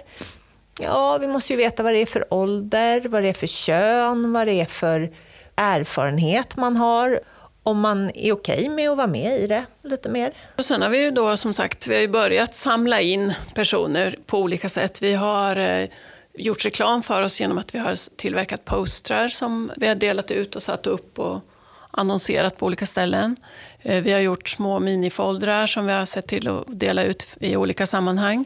Ja, 0.79 1.17
vi 1.17 1.27
måste 1.27 1.53
ju 1.53 1.57
veta 1.57 1.83
vad 1.83 1.93
det 1.93 1.99
är 1.99 2.05
för 2.05 2.33
ålder, 2.33 3.01
vad 3.09 3.23
det 3.23 3.29
är 3.29 3.33
för 3.33 3.47
kön, 3.47 4.33
vad 4.33 4.47
det 4.47 4.53
är 4.53 4.65
för 4.65 5.11
erfarenhet 5.59 6.55
man 6.55 6.77
har 6.77 7.19
om 7.63 7.79
man 7.79 8.11
är 8.15 8.31
okej 8.31 8.69
med 8.69 8.89
att 8.89 8.97
vara 8.97 9.07
med 9.07 9.39
i 9.39 9.47
det 9.47 9.65
lite 9.83 10.09
mer. 10.09 10.33
Och 10.57 10.65
sen 10.65 10.81
har 10.81 10.89
vi 10.89 11.01
ju 11.01 11.11
då 11.11 11.37
som 11.37 11.53
sagt 11.53 11.87
vi 11.87 12.01
har 12.01 12.07
börjat 12.07 12.55
samla 12.55 13.01
in 13.01 13.33
personer 13.55 14.15
på 14.25 14.39
olika 14.39 14.69
sätt. 14.69 15.01
Vi 15.01 15.13
har 15.13 15.55
eh, 15.57 15.89
gjort 16.33 16.65
reklam 16.65 17.03
för 17.03 17.21
oss 17.21 17.41
genom 17.41 17.57
att 17.57 17.75
vi 17.75 17.79
har 17.79 18.17
tillverkat 18.17 18.65
postrar 18.65 19.29
som 19.29 19.71
vi 19.77 19.87
har 19.87 19.95
delat 19.95 20.31
ut 20.31 20.55
och 20.55 20.63
satt 20.63 20.87
upp 20.87 21.19
och 21.19 21.41
annonserat 21.91 22.57
på 22.57 22.65
olika 22.65 22.85
ställen. 22.85 23.35
Eh, 23.81 24.03
vi 24.03 24.11
har 24.11 24.19
gjort 24.19 24.49
små 24.49 24.79
minifoldrar 24.79 25.67
som 25.67 25.85
vi 25.85 25.93
har 25.93 26.05
sett 26.05 26.27
till 26.27 26.47
att 26.47 26.63
dela 26.67 27.03
ut 27.03 27.27
i 27.39 27.55
olika 27.55 27.85
sammanhang. 27.85 28.45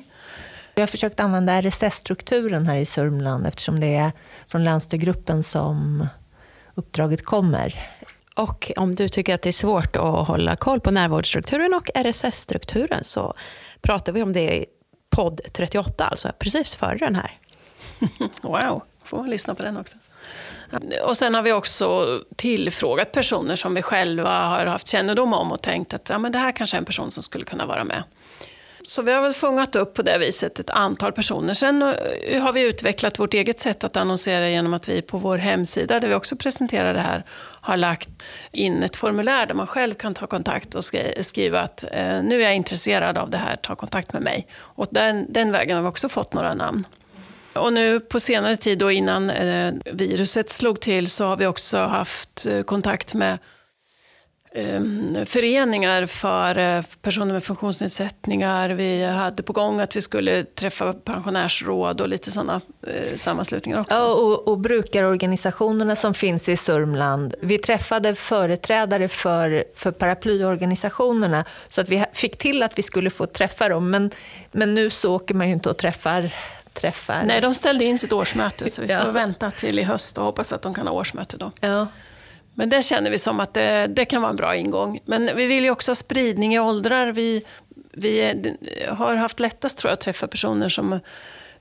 Vi 0.76 0.82
har 0.82 0.88
försökt 0.88 1.20
använda 1.20 1.62
RSS-strukturen 1.62 2.68
här 2.68 2.78
i 2.78 2.86
Sörmland 2.86 3.48
eftersom 3.48 3.80
det 3.80 3.96
är 3.96 4.12
från 4.48 4.64
Länstergruppen 4.64 5.44
som 5.44 6.08
uppdraget 6.76 7.26
kommer. 7.26 7.90
Och 8.36 8.72
om 8.76 8.96
du 8.96 9.10
tycker 9.10 9.36
att 9.36 9.42
det 9.42 9.50
är 9.50 9.54
svårt 9.54 9.96
att 9.96 10.28
hålla 10.28 10.56
koll 10.56 10.80
på 10.80 10.92
närvårdsstrukturen 10.92 11.74
och 11.74 11.90
RSS-strukturen 11.96 13.04
så 13.04 13.34
pratar 13.82 14.14
vi 14.14 14.24
om 14.24 14.34
det 14.34 14.56
i 14.56 14.66
podd 15.10 15.42
38, 15.54 16.06
alltså 16.06 16.32
precis 16.40 16.76
före 16.76 16.98
den 16.98 17.16
här. 17.16 17.38
Wow, 18.42 18.84
får 19.04 19.18
man 19.18 19.30
lyssna 19.30 19.56
på 19.56 19.64
den 19.64 19.78
också. 19.78 19.98
Och 21.06 21.18
sen 21.18 21.36
har 21.36 21.42
vi 21.42 21.52
också 21.52 22.20
tillfrågat 22.36 23.12
personer 23.12 23.56
som 23.56 23.76
vi 23.76 23.82
själva 23.82 24.46
har 24.46 24.66
haft 24.66 24.88
kännedom 24.88 25.34
om 25.34 25.52
och 25.52 25.62
tänkt 25.62 25.94
att 25.94 26.10
ja, 26.10 26.18
men 26.18 26.32
det 26.32 26.38
här 26.38 26.52
kanske 26.52 26.78
är 26.78 26.80
en 26.80 26.86
person 26.86 27.12
som 27.12 27.24
skulle 27.24 27.46
kunna 27.46 27.66
vara 27.66 27.84
med. 27.84 28.04
Så 28.86 29.02
vi 29.02 29.12
har 29.12 29.22
väl 29.22 29.34
fångat 29.34 29.76
upp 29.76 29.94
på 29.94 30.02
det 30.02 30.18
viset 30.18 30.60
ett 30.60 30.70
antal 30.70 31.12
personer. 31.12 31.54
Sen 31.54 31.82
eh, 31.82 32.42
har 32.44 32.54
vi 32.54 32.62
utvecklat 32.62 33.20
vårt 33.20 33.34
eget 33.34 33.60
sätt 33.60 33.84
att 33.84 33.98
annonsera 33.98 34.50
genom 34.50 34.74
att 34.74 34.90
vi 34.90 35.02
på 35.02 35.18
vår 35.18 35.38
hemsida, 35.38 36.00
där 36.00 36.08
vi 36.08 36.14
också 36.14 36.36
presenterar 36.36 36.94
det 36.94 37.00
här, 37.00 37.24
har 37.62 37.78
lagt 37.78 38.10
in 38.52 38.84
ett 38.84 38.96
formulär 38.96 39.46
där 39.46 39.56
man 39.56 39.68
själv 39.68 39.94
kan 39.94 40.14
ta 40.14 40.28
kontakt 40.28 40.76
och 40.76 40.84
skriva 41.22 41.60
att 41.60 41.84
eh, 41.92 42.24
nu 42.24 42.42
är 42.42 42.44
jag 42.44 42.56
intresserad 42.56 43.18
av 43.18 43.30
det 43.30 43.38
här, 43.38 43.56
ta 43.56 43.76
kontakt 43.76 44.14
med 44.14 44.22
mig. 44.22 44.48
Och 44.60 44.88
den, 44.92 45.26
den 45.30 45.52
vägen 45.52 45.76
har 45.76 45.84
vi 45.84 45.90
också 45.90 46.10
fått 46.10 46.34
några 46.34 46.54
namn. 46.54 46.88
Och 47.54 47.74
nu 47.74 48.00
på 48.00 48.20
senare 48.20 48.58
tid, 48.58 48.78
då 48.78 48.92
innan 48.92 49.30
eh, 49.30 49.74
viruset 49.86 50.50
slog 50.50 50.80
till, 50.80 51.10
så 51.10 51.26
har 51.26 51.38
vi 51.38 51.48
också 51.48 51.78
haft 51.78 52.48
kontakt 52.66 53.14
med 53.14 53.38
föreningar 55.26 56.06
för 56.06 56.58
eh, 56.58 56.84
personer 57.02 57.34
med 57.34 57.44
funktionsnedsättningar. 57.44 58.70
Vi 58.70 59.06
hade 59.06 59.44
på 59.44 59.54
gång 59.54 59.80
att 59.80 59.96
vi 59.96 60.02
skulle 60.02 60.44
träffa 60.44 60.94
pensionärsråd 60.94 62.02
och 62.02 62.10
lite 62.10 62.32
sådana 62.32 62.62
eh, 62.88 63.16
sammanslutningar 63.16 63.80
också. 63.80 63.96
Ja, 63.96 64.14
och, 64.14 64.48
och 64.48 64.60
brukarorganisationerna 64.60 65.96
som 65.96 66.14
finns 66.14 66.50
i 66.50 66.58
Sörmland. 66.58 67.36
Vi 67.42 67.58
träffade 67.58 68.16
företrädare 68.16 69.08
för, 69.08 69.64
för 69.76 69.92
paraplyorganisationerna 69.92 71.46
så 71.68 71.82
att 71.82 71.90
vi 71.90 72.06
fick 72.14 72.38
till 72.38 72.64
att 72.64 72.78
vi 72.78 72.84
skulle 72.84 73.10
få 73.10 73.26
träffa 73.26 73.70
dem. 73.70 73.92
Men, 73.92 74.12
men 74.52 74.74
nu 74.74 74.90
så 74.90 75.16
åker 75.16 75.34
man 75.34 75.48
ju 75.48 75.54
inte 75.54 75.70
och 75.70 75.78
träffar 75.78 76.34
Träffar. 76.74 77.24
Nej, 77.26 77.42
de 77.42 77.54
ställde 77.54 77.86
in 77.86 78.00
sitt 78.00 78.14
årsmöte 78.14 78.70
så 78.70 78.82
vi 78.82 78.88
får 78.88 78.98
ja. 78.98 79.12
vänta 79.12 79.52
till 79.52 79.80
i 79.80 79.84
höst 79.84 80.18
och 80.18 80.24
hoppas 80.24 80.54
att 80.54 80.62
de 80.62 80.74
kan 80.74 80.88
ha 80.88 80.94
årsmöte 80.94 81.38
då. 81.38 81.52
Ja. 81.60 81.88
Men 82.56 82.70
det 82.70 82.84
känner 82.84 83.12
vi 83.12 83.18
som 83.18 83.40
att 83.40 83.54
det, 83.54 83.88
det, 83.88 84.06
kan 84.06 84.22
vara 84.22 84.30
en 84.30 84.36
bra 84.36 84.56
ingång. 84.56 85.00
Men 85.06 85.36
vi 85.36 85.46
vill 85.46 85.64
ju 85.64 85.72
också 85.72 85.92
ha 85.92 85.96
spridning 85.96 86.56
i 86.56 86.60
åldrar. 86.60 87.12
Vi, 87.12 87.44
vi 87.92 88.34
har 88.90 89.16
haft 89.16 89.40
lättast 89.40 89.78
tror 89.78 89.90
jag, 89.90 89.94
att 89.94 90.02
träffa 90.02 90.28
personer 90.28 90.70
som 90.70 90.94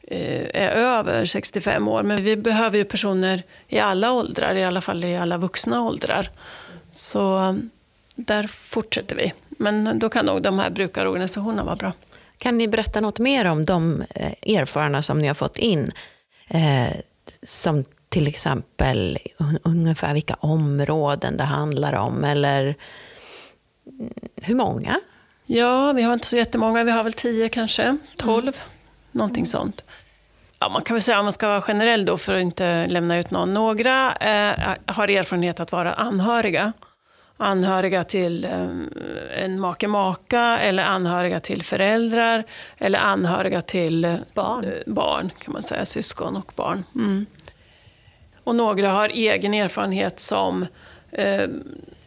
eh, 0.02 0.62
är 0.62 0.70
över 0.70 1.24
65 1.24 1.88
år. 1.88 2.02
Men 2.02 2.24
vi 2.24 2.36
behöver 2.36 2.78
ju 2.78 2.84
personer 2.84 3.42
i 3.68 3.78
alla 3.78 4.12
åldrar, 4.12 4.54
i 4.54 4.64
alla 4.64 4.80
fall 4.80 5.04
i 5.04 5.16
alla 5.16 5.36
vuxna 5.36 5.82
åldrar. 5.82 6.30
Så 6.90 7.54
där 8.14 8.46
fortsätter 8.46 9.16
vi. 9.16 9.32
Men 9.48 9.98
då 9.98 10.08
kan 10.08 10.26
nog 10.26 10.42
de 10.42 10.58
här 10.58 10.70
brukarorganisationerna 10.70 11.64
vara 11.64 11.76
bra. 11.76 11.92
Kan 12.38 12.58
ni 12.58 12.68
berätta 12.68 13.00
något 13.00 13.18
mer 13.18 13.44
om 13.44 13.64
de 13.64 14.04
eh, 14.10 14.56
erfarna 14.56 15.02
som 15.02 15.18
ni 15.18 15.28
har 15.28 15.34
fått 15.34 15.58
in? 15.58 15.92
Eh, 16.48 16.96
som 17.42 17.84
till 18.12 18.28
exempel 18.28 19.18
ungefär 19.62 20.14
vilka 20.14 20.34
områden 20.34 21.36
det 21.36 21.44
handlar 21.44 21.92
om 21.92 22.24
eller 22.24 22.74
hur 24.36 24.54
många? 24.54 25.00
Ja, 25.46 25.92
vi 25.92 26.02
har 26.02 26.12
inte 26.12 26.26
så 26.26 26.36
jättemånga. 26.36 26.84
Vi 26.84 26.90
har 26.90 27.04
väl 27.04 27.12
tio 27.12 27.48
kanske, 27.48 27.96
tolv, 28.16 28.48
mm. 28.48 28.54
någonting 29.12 29.46
sånt. 29.46 29.84
Ja, 30.60 30.68
man 30.68 30.82
kan 30.82 30.94
väl 30.94 31.02
säga 31.02 31.18
om 31.18 31.24
man 31.24 31.32
ska 31.32 31.48
vara 31.48 31.60
generell 31.60 32.04
då 32.04 32.18
för 32.18 32.34
att 32.34 32.42
inte 32.42 32.86
lämna 32.86 33.18
ut 33.18 33.30
någon. 33.30 33.54
Några 33.54 34.12
eh, 34.12 34.74
har 34.86 35.10
erfarenhet 35.10 35.60
att 35.60 35.72
vara 35.72 35.92
anhöriga. 35.92 36.72
Anhöriga 37.36 38.04
till 38.04 38.44
eh, 38.44 39.44
en 39.44 39.60
make-maka 39.60 40.58
eller 40.58 40.82
anhöriga 40.82 41.40
till 41.40 41.62
föräldrar 41.62 42.44
eller 42.78 42.98
anhöriga 42.98 43.62
till 43.62 44.04
eh, 44.04 44.14
barn, 44.34 44.72
barn 44.86 45.30
kan 45.38 45.52
man 45.52 45.62
säga, 45.62 45.84
syskon 45.84 46.36
och 46.36 46.52
barn. 46.56 46.84
Mm. 46.94 47.26
Och 48.44 48.56
några 48.56 48.90
har 48.90 49.08
egen 49.08 49.54
erfarenhet 49.54 50.20
som 50.20 50.66
eh, 51.12 51.46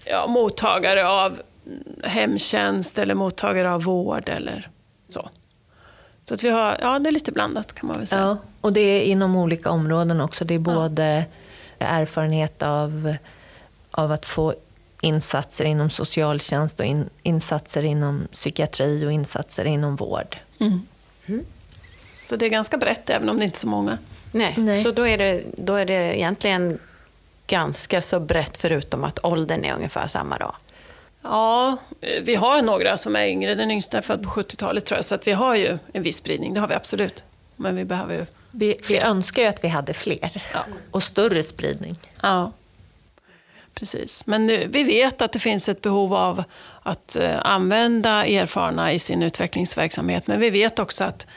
ja, 0.05 0.27
mottagare 0.27 1.07
av 1.07 1.41
hemtjänst 2.03 2.97
eller 2.97 3.15
mottagare 3.15 3.71
av 3.71 3.83
vård 3.83 4.29
eller 4.29 4.69
så. 5.09 5.29
Så 6.23 6.33
att 6.33 6.43
vi 6.43 6.49
har, 6.49 6.77
ja, 6.81 6.99
det 6.99 7.09
är 7.09 7.11
lite 7.11 7.31
blandat 7.31 7.73
kan 7.73 7.87
man 7.87 7.97
väl 7.97 8.07
säga. 8.07 8.21
Ja, 8.21 8.37
och 8.61 8.73
det 8.73 8.81
är 8.81 9.01
inom 9.01 9.35
olika 9.35 9.69
områden 9.69 10.21
också. 10.21 10.45
Det 10.45 10.53
är 10.53 10.59
både 10.59 11.25
ja. 11.77 11.85
erfarenhet 11.85 12.63
av, 12.63 13.15
av 13.91 14.11
att 14.11 14.25
få 14.25 14.53
insatser 15.01 15.65
inom 15.65 15.89
socialtjänst 15.89 16.79
och 16.79 16.85
in, 16.85 17.09
insatser 17.23 17.83
inom 17.83 18.27
psykiatri 18.31 19.05
och 19.05 19.11
insatser 19.11 19.65
inom 19.65 19.95
vård. 19.95 20.37
Mm. 20.59 20.81
Mm. 21.25 21.45
Så 22.25 22.35
det 22.35 22.45
är 22.45 22.49
ganska 22.49 22.77
brett 22.77 23.09
även 23.09 23.29
om 23.29 23.39
det 23.39 23.45
inte 23.45 23.55
är 23.55 23.59
så 23.59 23.67
många. 23.67 23.97
Nej. 24.35 24.53
Nej. 24.57 24.83
Så 24.83 24.91
då 24.91 25.07
är, 25.07 25.17
det, 25.17 25.43
då 25.57 25.75
är 25.75 25.85
det 25.85 26.17
egentligen 26.17 26.79
ganska 27.47 28.01
så 28.01 28.19
brett 28.19 28.57
förutom 28.57 29.03
att 29.03 29.25
åldern 29.25 29.65
är 29.65 29.73
ungefär 29.73 30.07
samma 30.07 30.37
då? 30.37 30.55
Ja, 31.21 31.77
vi 32.21 32.35
har 32.35 32.61
några 32.61 32.97
som 32.97 33.15
är 33.15 33.27
yngre. 33.27 33.55
Den 33.55 33.71
yngsta 33.71 33.97
är 33.97 34.01
född 34.01 34.23
på 34.23 34.29
70-talet 34.29 34.85
tror 34.85 34.97
jag. 34.97 35.05
Så 35.05 35.15
att 35.15 35.27
vi 35.27 35.31
har 35.31 35.55
ju 35.55 35.77
en 35.93 36.03
viss 36.03 36.17
spridning, 36.17 36.53
det 36.53 36.59
har 36.59 36.67
vi 36.67 36.73
absolut. 36.73 37.23
Men 37.55 37.75
vi 37.75 37.85
behöver 37.85 38.13
ju 38.13 38.25
Vi, 38.51 38.77
vi 38.87 38.99
önskar 38.99 39.41
ju 39.41 39.47
att 39.47 39.63
vi 39.63 39.67
hade 39.67 39.93
fler 39.93 40.43
ja. 40.53 40.65
och 40.91 41.03
större 41.03 41.43
spridning. 41.43 41.95
Ja, 42.21 42.51
precis. 43.73 44.27
Men 44.27 44.47
vi 44.47 44.83
vet 44.83 45.21
att 45.21 45.31
det 45.31 45.39
finns 45.39 45.69
ett 45.69 45.81
behov 45.81 46.13
av 46.13 46.43
att 46.83 47.15
eh, 47.15 47.39
använda 47.41 48.25
erfarna 48.25 48.93
i 48.93 48.99
sin 48.99 49.23
utvecklingsverksamhet. 49.23 50.27
Men 50.27 50.39
vi 50.39 50.49
vet 50.49 50.79
också 50.79 51.03
att 51.03 51.27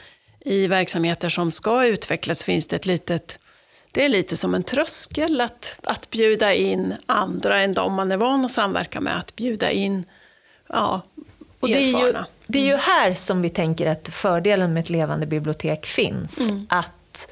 i 0.41 0.67
verksamheter 0.67 1.29
som 1.29 1.51
ska 1.51 1.85
utvecklas 1.85 2.43
finns 2.43 2.67
det 2.67 2.75
ett 2.75 2.85
litet 2.85 3.39
det 3.91 4.05
är 4.05 4.09
lite 4.09 4.37
som 4.37 4.55
en 4.55 4.63
tröskel 4.63 5.41
att, 5.41 5.79
att 5.83 6.09
bjuda 6.09 6.53
in 6.53 6.95
andra 7.05 7.61
än 7.61 7.73
de 7.73 7.93
man 7.93 8.11
är 8.11 8.17
van 8.17 8.45
att 8.45 8.51
samverka 8.51 9.01
med. 9.01 9.17
Att 9.17 9.35
bjuda 9.35 9.71
in 9.71 10.05
ja, 10.67 11.01
och 11.59 11.67
det 11.67 11.77
är, 11.77 12.05
ju, 12.05 12.13
det 12.47 12.59
är 12.59 12.65
ju 12.65 12.75
här 12.75 13.13
som 13.13 13.41
vi 13.41 13.49
tänker 13.49 13.87
att 13.87 14.09
fördelen 14.09 14.73
med 14.73 14.81
ett 14.81 14.89
levande 14.89 15.25
bibliotek 15.25 15.85
finns. 15.85 16.39
Mm. 16.39 16.67
Att, 16.69 17.29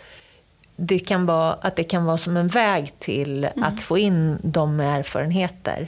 det 0.76 1.00
kan 1.00 1.26
vara, 1.26 1.54
att 1.54 1.76
det 1.76 1.84
kan 1.84 2.06
vara 2.06 2.18
som 2.18 2.38
en 2.38 2.48
väg 2.48 2.94
till 3.00 3.44
mm. 3.44 3.64
att 3.64 3.82
få 3.82 3.98
in 3.98 4.40
de 4.44 4.76
med 4.76 5.00
erfarenheter. 5.00 5.88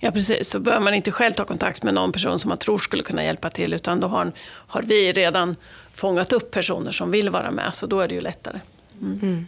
Ja, 0.00 0.10
precis. 0.10 0.50
Så 0.50 0.58
behöver 0.58 0.84
man 0.84 0.94
inte 0.94 1.12
själv 1.12 1.34
ta 1.34 1.44
kontakt 1.44 1.82
med 1.82 1.94
någon 1.94 2.12
person 2.12 2.38
som 2.38 2.48
man 2.48 2.58
tror 2.58 2.78
skulle 2.78 3.02
kunna 3.02 3.24
hjälpa 3.24 3.50
till, 3.50 3.72
utan 3.72 4.00
då 4.00 4.06
har, 4.06 4.32
har 4.46 4.82
vi 4.82 5.12
redan 5.12 5.56
fångat 5.96 6.32
upp 6.32 6.50
personer 6.50 6.92
som 6.92 7.10
vill 7.10 7.30
vara 7.30 7.50
med, 7.50 7.74
så 7.74 7.86
då 7.86 8.00
är 8.00 8.08
det 8.08 8.14
ju 8.14 8.20
lättare. 8.20 8.60
Mm. 9.00 9.18
Mm. 9.22 9.46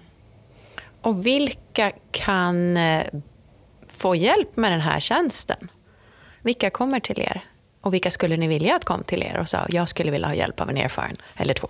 Och 1.01 1.27
vilka 1.27 1.93
kan 2.11 2.77
eh, 2.77 3.07
få 3.87 4.15
hjälp 4.15 4.57
med 4.57 4.73
den 4.73 4.81
här 4.81 5.01
tjänsten? 5.01 5.71
Vilka 6.43 6.71
kommer 6.71 7.01
till 7.01 7.21
er? 7.21 7.41
Och 7.81 7.95
vilka 7.95 8.11
skulle 8.11 8.37
ni 8.37 8.49
vilja 8.49 8.77
att 8.77 8.85
kom 8.85 9.03
till 9.05 9.23
er 9.23 9.39
och 9.39 9.49
sa 9.49 9.67
jag 9.69 9.89
skulle 9.89 10.11
vilja 10.11 10.29
ha 10.29 10.35
hjälp 10.35 10.61
av 10.61 10.71
en 10.71 10.77
erfaren 10.77 11.17
eller 11.37 11.55
två? 11.55 11.69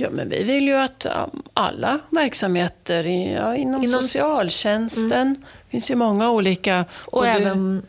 Ja, 0.00 0.08
men 0.10 0.28
vi 0.28 0.42
vill 0.42 0.68
ju 0.68 0.74
att 0.74 1.06
alla 1.54 1.98
verksamheter 2.10 3.04
ja, 3.04 3.56
inom, 3.56 3.84
inom 3.84 4.02
socialtjänsten, 4.02 5.12
mm. 5.12 5.34
det 5.40 5.70
finns 5.70 5.90
ju 5.90 5.94
många 5.94 6.30
olika. 6.30 6.84
Och 6.92 7.20
både, 7.20 7.30
även 7.30 7.82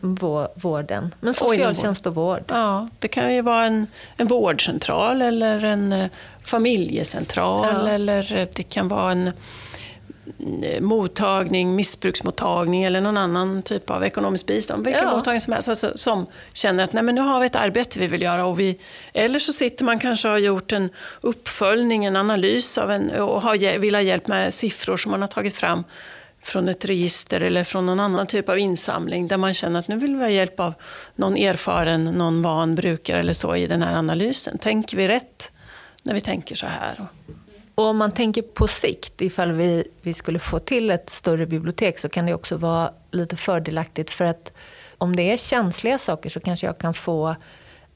vården. 0.54 1.14
Men 1.20 1.34
socialtjänst 1.34 2.06
och, 2.06 2.14
vård. 2.14 2.44
Ja, 2.48 2.88
det 2.98 3.08
kan 3.08 3.34
ju 3.34 3.42
vara 3.42 3.64
en, 3.64 3.86
en 4.16 4.26
vårdcentral 4.26 5.22
eller 5.22 5.64
en 5.64 5.92
eh, 5.92 6.10
familjecentral 6.40 7.68
ja. 7.72 7.88
eller 7.88 8.36
eh, 8.36 8.48
det 8.54 8.62
kan 8.62 8.88
vara 8.88 9.12
en 9.12 9.32
mottagning, 10.80 11.74
missbruksmottagning 11.74 12.82
eller 12.82 13.00
någon 13.00 13.16
annan 13.16 13.62
typ 13.62 13.90
av 13.90 14.04
ekonomisk 14.04 14.46
bistånd. 14.46 14.84
Vilken 14.84 15.04
ja. 15.04 15.16
mottagning 15.16 15.40
som 15.40 15.52
helst. 15.52 15.68
Alltså, 15.68 15.92
som 15.94 16.26
känner 16.52 16.84
att 16.84 16.92
Nej, 16.92 17.02
men 17.02 17.14
nu 17.14 17.20
har 17.20 17.40
vi 17.40 17.46
ett 17.46 17.56
arbete 17.56 17.98
vi 17.98 18.06
vill 18.06 18.22
göra. 18.22 18.46
Och 18.46 18.60
vi, 18.60 18.78
eller 19.14 19.38
så 19.38 19.52
sitter 19.52 19.84
man 19.84 19.98
kanske 19.98 20.28
och 20.28 20.32
har 20.32 20.38
gjort 20.38 20.72
en 20.72 20.90
uppföljning, 21.20 22.04
en 22.04 22.16
analys 22.16 22.78
av 22.78 22.90
en, 22.90 23.10
och 23.10 23.42
har, 23.42 23.78
vill 23.78 23.94
ha 23.94 24.02
hjälp 24.02 24.26
med 24.26 24.54
siffror 24.54 24.96
som 24.96 25.10
man 25.10 25.20
har 25.20 25.28
tagit 25.28 25.54
fram 25.54 25.84
från 26.42 26.68
ett 26.68 26.84
register 26.84 27.40
eller 27.40 27.64
från 27.64 27.86
någon 27.86 28.00
annan 28.00 28.26
typ 28.26 28.48
av 28.48 28.58
insamling 28.58 29.28
där 29.28 29.36
man 29.36 29.54
känner 29.54 29.80
att 29.80 29.88
nu 29.88 29.96
vill 29.96 30.16
vi 30.16 30.22
ha 30.22 30.30
hjälp 30.30 30.60
av 30.60 30.74
någon 31.14 31.36
erfaren, 31.36 32.04
någon 32.04 32.42
van 32.42 32.74
brukare 32.74 33.20
eller 33.20 33.32
så 33.32 33.56
i 33.56 33.66
den 33.66 33.82
här 33.82 33.96
analysen. 33.96 34.58
Tänker 34.58 34.96
vi 34.96 35.08
rätt 35.08 35.52
när 36.02 36.14
vi 36.14 36.20
tänker 36.20 36.54
så 36.54 36.66
här? 36.66 37.06
Och 37.80 37.86
om 37.86 37.96
man 37.96 38.12
tänker 38.12 38.42
på 38.42 38.68
sikt, 38.68 39.22
ifall 39.22 39.52
vi, 39.52 39.84
vi 40.02 40.14
skulle 40.14 40.38
få 40.38 40.58
till 40.58 40.90
ett 40.90 41.10
större 41.10 41.46
bibliotek 41.46 41.98
så 41.98 42.08
kan 42.08 42.26
det 42.26 42.34
också 42.34 42.56
vara 42.56 42.90
lite 43.10 43.36
fördelaktigt 43.36 44.10
för 44.10 44.24
att 44.24 44.52
om 44.98 45.16
det 45.16 45.32
är 45.32 45.36
känsliga 45.36 45.98
saker 45.98 46.30
så 46.30 46.40
kanske 46.40 46.66
jag 46.66 46.78
kan 46.78 46.94
få 46.94 47.36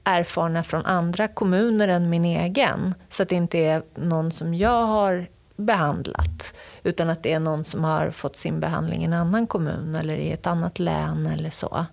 erfarna 0.05 0.65
från 0.65 0.87
andra 0.87 1.29
kommuner 1.29 1.89
än 1.89 2.11
min 2.11 2.25
egen. 2.25 2.95
Så 3.09 3.23
att 3.23 3.29
det 3.29 3.35
inte 3.35 3.59
är 3.59 3.83
någon 3.95 4.31
som 4.31 4.55
jag 4.55 4.87
har 4.87 5.27
behandlat 5.57 6.55
utan 6.83 7.11
att 7.11 7.23
det 7.23 7.33
är 7.33 7.41
någon 7.41 7.65
som 7.65 7.85
har 7.85 8.11
fått 8.11 8.37
sin 8.37 8.61
behandling 8.61 9.03
i 9.03 9.05
en 9.05 9.15
annan 9.15 9.47
kommun 9.47 9.95
eller 9.95 10.17
i 10.17 10.33
ett 10.33 10.47
annat 10.47 10.79
län 10.79 11.27
eller 11.27 11.51
så. 11.51 11.87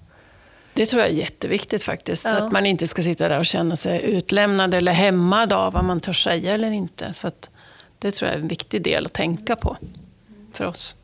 Det 0.73 0.85
tror 0.85 1.01
jag 1.01 1.11
är 1.11 1.15
jätteviktigt 1.15 1.83
faktiskt. 1.83 2.25
Ja. 2.25 2.37
Att 2.37 2.51
man 2.51 2.65
inte 2.65 2.87
ska 2.87 3.01
sitta 3.01 3.29
där 3.29 3.39
och 3.39 3.45
känna 3.45 3.75
sig 3.75 4.01
utlämnad 4.01 4.73
eller 4.73 4.91
hämmad 4.91 5.53
av 5.53 5.73
vad 5.73 5.83
man 5.83 5.99
törs 5.99 6.23
säga 6.23 6.53
eller 6.53 6.71
inte. 6.71 7.13
Så 7.13 7.27
att 7.27 7.50
det 8.01 8.11
tror 8.11 8.29
jag 8.29 8.37
är 8.37 8.41
en 8.41 8.47
viktig 8.47 8.81
del 8.81 9.05
att 9.05 9.13
tänka 9.13 9.55
på 9.55 9.77
för 10.53 10.65
oss. 10.65 10.95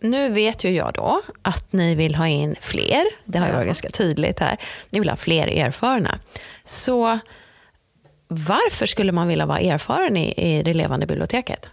Nu 0.00 0.28
vet 0.28 0.64
ju 0.64 0.70
jag 0.70 0.92
då 0.94 1.22
att 1.42 1.72
ni 1.72 1.94
vill 1.94 2.14
ha 2.14 2.26
in 2.26 2.56
fler. 2.60 3.04
Det 3.24 3.38
har 3.38 3.46
ju 3.46 3.52
varit 3.52 3.66
ganska 3.66 3.90
tydligt 3.90 4.38
här. 4.38 4.60
Ni 4.90 4.98
vill 4.98 5.08
ha 5.08 5.16
fler 5.16 5.46
erfarna. 5.46 6.18
Så 6.64 7.18
varför 8.28 8.86
skulle 8.86 9.12
man 9.12 9.28
vilja 9.28 9.46
vara 9.46 9.60
erfaren 9.60 10.16
i, 10.16 10.34
i 10.36 10.62
det 10.62 10.74
levande 10.74 11.06
biblioteket? 11.06 11.66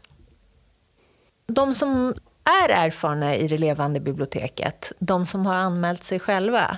De 1.48 1.74
som 1.74 2.16
är 2.64 2.70
erfarna 2.70 3.36
i 3.36 3.48
det 3.48 3.58
levande 3.58 4.00
biblioteket, 4.00 4.92
de 5.00 5.28
som 5.28 5.46
har 5.46 5.56
anmält 5.56 6.04
sig 6.04 6.20
själva, 6.20 6.78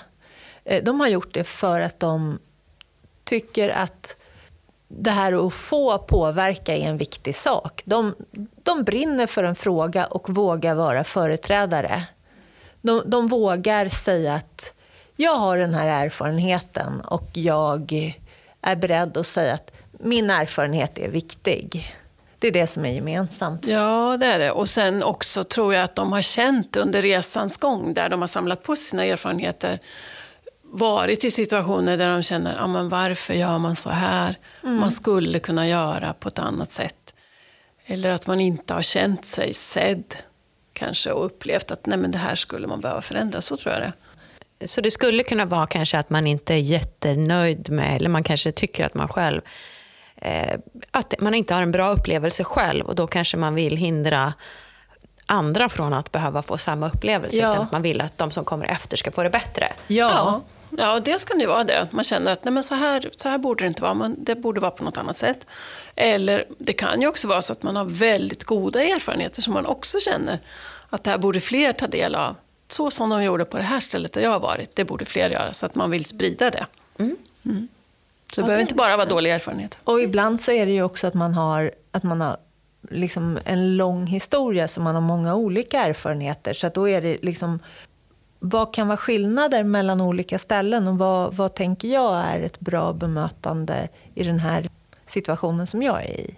eh, 0.66 0.84
de 0.84 1.00
har 1.00 1.08
gjort 1.08 1.34
det 1.34 1.44
för 1.44 1.82
att 1.82 2.00
de 2.00 2.40
tycker 3.24 3.70
att 3.70 4.18
det 4.88 5.12
här 5.12 5.48
att 5.48 5.54
få 5.54 5.98
påverka 5.98 6.76
är 6.76 6.90
en 6.90 6.98
viktig 6.98 7.36
sak. 7.36 7.82
De, 7.86 8.16
de 8.64 8.84
brinner 8.84 9.28
för 9.28 9.44
en 9.44 9.56
fråga 9.56 10.06
och 10.06 10.30
vågar 10.30 10.76
vara 10.76 11.04
företrädare. 11.04 12.04
De, 12.82 13.04
de 13.06 13.28
vågar 13.28 13.90
säga 13.90 14.34
att 14.34 14.74
jag 15.16 15.36
har 15.36 15.58
den 15.58 15.74
här 15.74 16.06
erfarenheten 16.06 17.02
och 17.02 17.30
jag 17.34 18.14
är 18.62 18.76
beredd 18.76 19.18
att 19.18 19.28
säga 19.28 19.54
att 19.54 19.72
min 20.00 20.30
erfarenhet 20.30 20.98
är 20.98 21.10
viktig. 21.10 21.96
Det 22.40 22.48
är 22.48 22.52
det 22.52 22.68
som 22.68 22.86
är 22.86 22.90
gemensamt. 22.90 23.66
Ja, 23.66 24.18
det 24.20 24.26
är 24.26 24.40
det. 24.40 24.52
Och 24.52 24.70
sen 24.70 25.04
också 25.04 25.44
tror 25.44 25.74
jag 25.74 25.84
att 25.84 25.96
de 25.96 26.12
har 26.12 26.22
känt 26.22 26.78
under 26.78 27.02
resans 27.02 27.58
gång, 27.58 27.94
där 27.94 28.10
de 28.10 28.20
har 28.22 28.28
samlat 28.28 28.64
på 28.64 28.76
sina 28.76 29.06
erfarenheter, 29.06 29.80
varit 30.78 31.24
i 31.24 31.32
situationer 31.32 31.98
där 31.98 32.10
de 32.10 32.24
känner, 32.24 32.56
ja 32.56 32.68
men 32.68 32.90
varför 32.90 33.34
gör 33.34 33.58
man 33.58 33.76
så 33.76 33.90
här? 33.90 34.36
Mm. 34.64 34.80
Man 34.80 34.92
skulle 34.92 35.40
kunna 35.40 35.68
göra 35.68 36.14
på 36.14 36.28
ett 36.28 36.40
annat 36.40 36.72
sätt. 36.72 37.14
Eller 37.86 38.10
att 38.10 38.28
man 38.28 38.40
inte 38.40 38.74
har 38.74 38.82
känt 38.82 39.26
sig 39.26 39.54
sedd 39.54 40.16
kanske 40.74 41.12
och 41.12 41.26
upplevt 41.26 41.72
att 41.72 41.86
nej 41.86 41.98
men 41.98 42.12
det 42.12 42.18
här 42.18 42.36
skulle 42.36 42.68
man 42.68 42.82
behöva 42.82 43.02
förändra. 43.02 43.42
Så 43.42 43.58
tror 43.58 43.74
jag 43.74 43.94
det 44.60 44.68
Så 44.68 44.82
det 44.82 44.92
skulle 44.92 45.24
kunna 45.24 45.46
vara 45.46 45.68
kanske 45.68 46.00
att 46.00 46.10
man 46.10 46.28
inte 46.28 46.54
är 46.54 46.60
jättenöjd 46.60 47.70
med, 47.70 47.96
eller 47.96 48.10
man 48.10 48.24
kanske 48.24 48.52
tycker 48.52 48.86
att 48.86 48.94
man 48.94 49.08
själv 49.08 49.42
eh, 50.16 50.60
att 50.92 51.14
man 51.20 51.34
inte 51.34 51.54
har 51.54 51.62
en 51.62 51.72
bra 51.72 51.90
upplevelse 51.90 52.44
själv 52.44 52.86
och 52.86 52.96
då 52.96 53.08
kanske 53.08 53.38
man 53.38 53.56
vill 53.56 53.78
hindra 53.78 54.34
andra 55.26 55.70
från 55.70 55.94
att 55.94 56.12
behöva 56.12 56.42
få 56.42 56.58
samma 56.58 56.88
upplevelse. 56.88 57.38
Ja. 57.38 57.52
Utan 57.52 57.64
att 57.64 57.72
man 57.72 57.82
vill 57.82 58.02
att 58.02 58.18
de 58.18 58.32
som 58.32 58.46
kommer 58.46 58.66
efter 58.66 58.98
ska 58.98 59.12
få 59.12 59.24
det 59.24 59.30
bättre. 59.30 59.68
Ja, 59.88 60.12
ja. 60.12 60.42
Ja, 60.80 61.00
dels 61.00 61.26
kan 61.26 61.38
det 61.38 61.48
vara 61.48 61.64
det. 61.64 61.88
Man 61.92 62.04
känner 62.04 62.32
att 62.32 62.46
nej, 62.46 62.54
men 62.54 62.64
så, 62.64 62.76
här, 62.76 63.10
så 63.16 63.30
här 63.30 63.38
borde 63.38 63.64
det 63.64 63.68
inte 63.68 63.82
vara, 63.82 63.94
man, 63.94 64.16
det 64.18 64.36
borde 64.36 64.60
vara 64.60 64.72
på 64.72 64.84
något 64.84 64.98
annat 64.98 65.18
sätt. 65.18 65.48
Eller 65.96 66.46
det 66.58 66.74
kan 66.74 67.02
ju 67.02 67.08
också 67.08 67.28
vara 67.28 67.42
så 67.42 67.54
att 67.54 67.64
man 67.64 67.76
har 67.76 67.86
väldigt 67.86 68.44
goda 68.44 68.84
erfarenheter 68.84 69.42
som 69.42 69.54
man 69.54 69.66
också 69.66 70.00
känner 70.00 70.40
att 70.90 71.04
det 71.04 71.10
här 71.10 71.18
borde 71.18 71.40
fler 71.40 71.74
ta 71.74 71.88
del 71.88 72.16
av. 72.16 72.36
Så 72.68 72.92
som 72.92 73.10
de 73.10 73.24
gjorde 73.24 73.46
på 73.46 73.58
det 73.58 73.64
här 73.64 73.80
stället 73.80 74.14
där 74.14 74.22
jag 74.22 74.30
har 74.30 74.40
varit, 74.40 74.76
det 74.76 74.86
borde 74.86 75.06
fler 75.06 75.30
göra. 75.30 75.54
Så 75.54 75.66
att 75.66 75.76
man 75.76 75.92
vill 75.92 76.06
sprida 76.06 76.50
det. 76.50 76.66
Mm. 76.98 77.16
Mm. 77.46 77.68
Så 78.34 78.36
det 78.36 78.42
okay. 78.42 78.48
behöver 78.48 78.62
inte 78.62 78.76
bara 78.76 78.98
vara 78.98 79.10
dålig 79.10 79.32
erfarenhet. 79.32 79.78
Och 79.84 80.02
ibland 80.02 80.42
så 80.42 80.52
är 80.52 80.66
det 80.66 80.72
ju 80.72 80.84
också 80.84 81.08
att 81.08 81.14
man 81.14 81.34
har, 81.34 81.72
att 81.92 82.04
man 82.04 82.22
har 82.22 82.38
liksom 82.90 83.40
en 83.46 83.78
lång 83.78 84.08
historia 84.08 84.68
så 84.68 84.82
man 84.82 84.96
har 84.96 85.02
många 85.02 85.36
olika 85.36 85.84
erfarenheter. 85.84 86.54
Så 86.54 86.70
då 86.70 86.90
är 86.90 87.02
det 87.02 87.18
liksom 87.22 87.60
vad 88.40 88.74
kan 88.74 88.88
vara 88.88 88.98
skillnader 88.98 89.64
mellan 89.64 90.02
olika 90.02 90.40
ställen 90.40 90.88
och 90.88 90.98
vad, 90.98 91.34
vad 91.34 91.54
tänker 91.54 91.88
jag 91.88 92.26
är 92.26 92.42
ett 92.42 92.60
bra 92.60 92.94
bemötande 92.94 93.90
i 94.16 94.24
den 94.24 94.40
här 94.40 94.70
situationen 95.06 95.68
som 95.68 95.84
jag 95.84 96.04
är 96.06 96.20
i? 96.20 96.36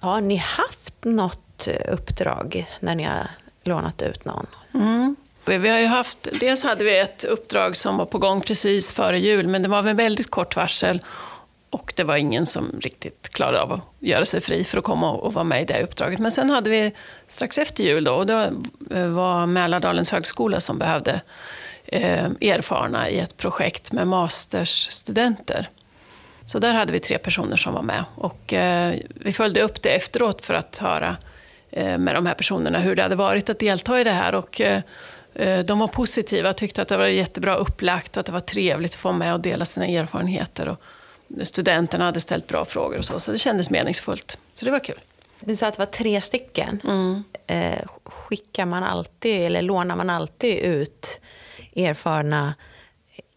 Har 0.00 0.20
ni 0.20 0.36
haft 0.36 1.04
något 1.04 1.68
uppdrag 1.88 2.66
när 2.80 2.94
ni 2.94 3.04
har 3.04 3.30
lånat 3.62 4.02
ut 4.02 4.24
någon? 4.24 4.46
Mm. 4.74 5.16
Vi 5.44 5.68
har 5.68 5.78
ju 5.78 5.86
haft, 5.86 6.28
dels 6.40 6.62
hade 6.62 6.84
vi 6.84 6.98
ett 6.98 7.24
uppdrag 7.24 7.76
som 7.76 7.96
var 7.96 8.06
på 8.06 8.18
gång 8.18 8.40
precis 8.40 8.92
före 8.92 9.18
jul, 9.18 9.48
men 9.48 9.62
det 9.62 9.68
var 9.68 9.82
med 9.82 9.96
väldigt 9.96 10.30
kort 10.30 10.56
varsel. 10.56 11.02
Och 11.72 11.92
det 11.96 12.04
var 12.04 12.16
ingen 12.16 12.46
som 12.46 12.80
riktigt 12.80 13.28
klarade 13.28 13.60
av 13.60 13.72
att 13.72 13.80
göra 13.98 14.24
sig 14.24 14.40
fri 14.40 14.64
för 14.64 14.78
att 14.78 14.84
komma 14.84 15.12
och 15.12 15.34
vara 15.34 15.44
med 15.44 15.62
i 15.62 15.64
det 15.64 15.82
uppdraget. 15.82 16.18
Men 16.18 16.30
sen 16.30 16.50
hade 16.50 16.70
vi 16.70 16.92
strax 17.26 17.58
efter 17.58 17.84
jul 17.84 18.04
då, 18.04 18.12
och 18.12 18.26
då 18.26 18.40
eh, 18.90 19.06
var 19.06 19.46
Mälardalens 19.46 20.12
högskola 20.12 20.60
som 20.60 20.78
behövde 20.78 21.20
eh, 21.86 22.24
erfarna 22.24 23.10
i 23.10 23.18
ett 23.18 23.36
projekt 23.36 23.92
med 23.92 24.06
mastersstudenter. 24.06 25.68
Så 26.44 26.58
där 26.58 26.74
hade 26.74 26.92
vi 26.92 26.98
tre 26.98 27.18
personer 27.18 27.56
som 27.56 27.74
var 27.74 27.82
med. 27.82 28.04
Och 28.14 28.52
eh, 28.52 28.94
vi 29.08 29.32
följde 29.32 29.62
upp 29.62 29.82
det 29.82 29.88
efteråt 29.88 30.44
för 30.44 30.54
att 30.54 30.78
höra 30.78 31.16
eh, 31.70 31.98
med 31.98 32.14
de 32.14 32.26
här 32.26 32.34
personerna 32.34 32.78
hur 32.78 32.96
det 32.96 33.02
hade 33.02 33.16
varit 33.16 33.50
att 33.50 33.58
delta 33.58 34.00
i 34.00 34.04
det 34.04 34.10
här. 34.10 34.34
Och, 34.34 34.60
eh, 34.60 34.82
eh 35.34 35.58
de 35.58 35.78
var 35.78 35.88
positiva, 35.88 36.52
tyckte 36.52 36.82
att 36.82 36.88
det 36.88 36.96
var 36.96 37.06
jättebra 37.06 37.54
upplagt 37.54 38.16
och 38.16 38.20
att 38.20 38.26
det 38.26 38.32
var 38.32 38.40
trevligt 38.40 38.92
att 38.92 39.00
få 39.00 39.12
med 39.12 39.34
och 39.34 39.40
dela 39.40 39.64
sina 39.64 39.86
erfarenheter. 39.86 40.68
Och, 40.68 40.82
studenterna 41.42 42.04
hade 42.04 42.20
ställt 42.20 42.46
bra 42.46 42.64
frågor 42.64 42.98
och 42.98 43.04
så, 43.04 43.20
så 43.20 43.32
det 43.32 43.38
kändes 43.38 43.70
meningsfullt. 43.70 44.38
Så 44.54 44.64
det 44.64 44.70
var 44.70 44.78
kul. 44.78 45.00
Du 45.40 45.56
sa 45.56 45.66
att 45.66 45.74
det 45.74 45.78
var 45.78 45.86
tre 45.86 46.20
stycken. 46.20 46.80
Mm. 46.84 47.24
Eh, 47.46 47.86
skickar 48.04 48.66
man 48.66 48.82
alltid, 48.82 49.46
eller 49.46 49.62
lånar 49.62 49.96
man 49.96 50.10
alltid 50.10 50.56
ut 50.58 51.20
erfarna 51.76 52.54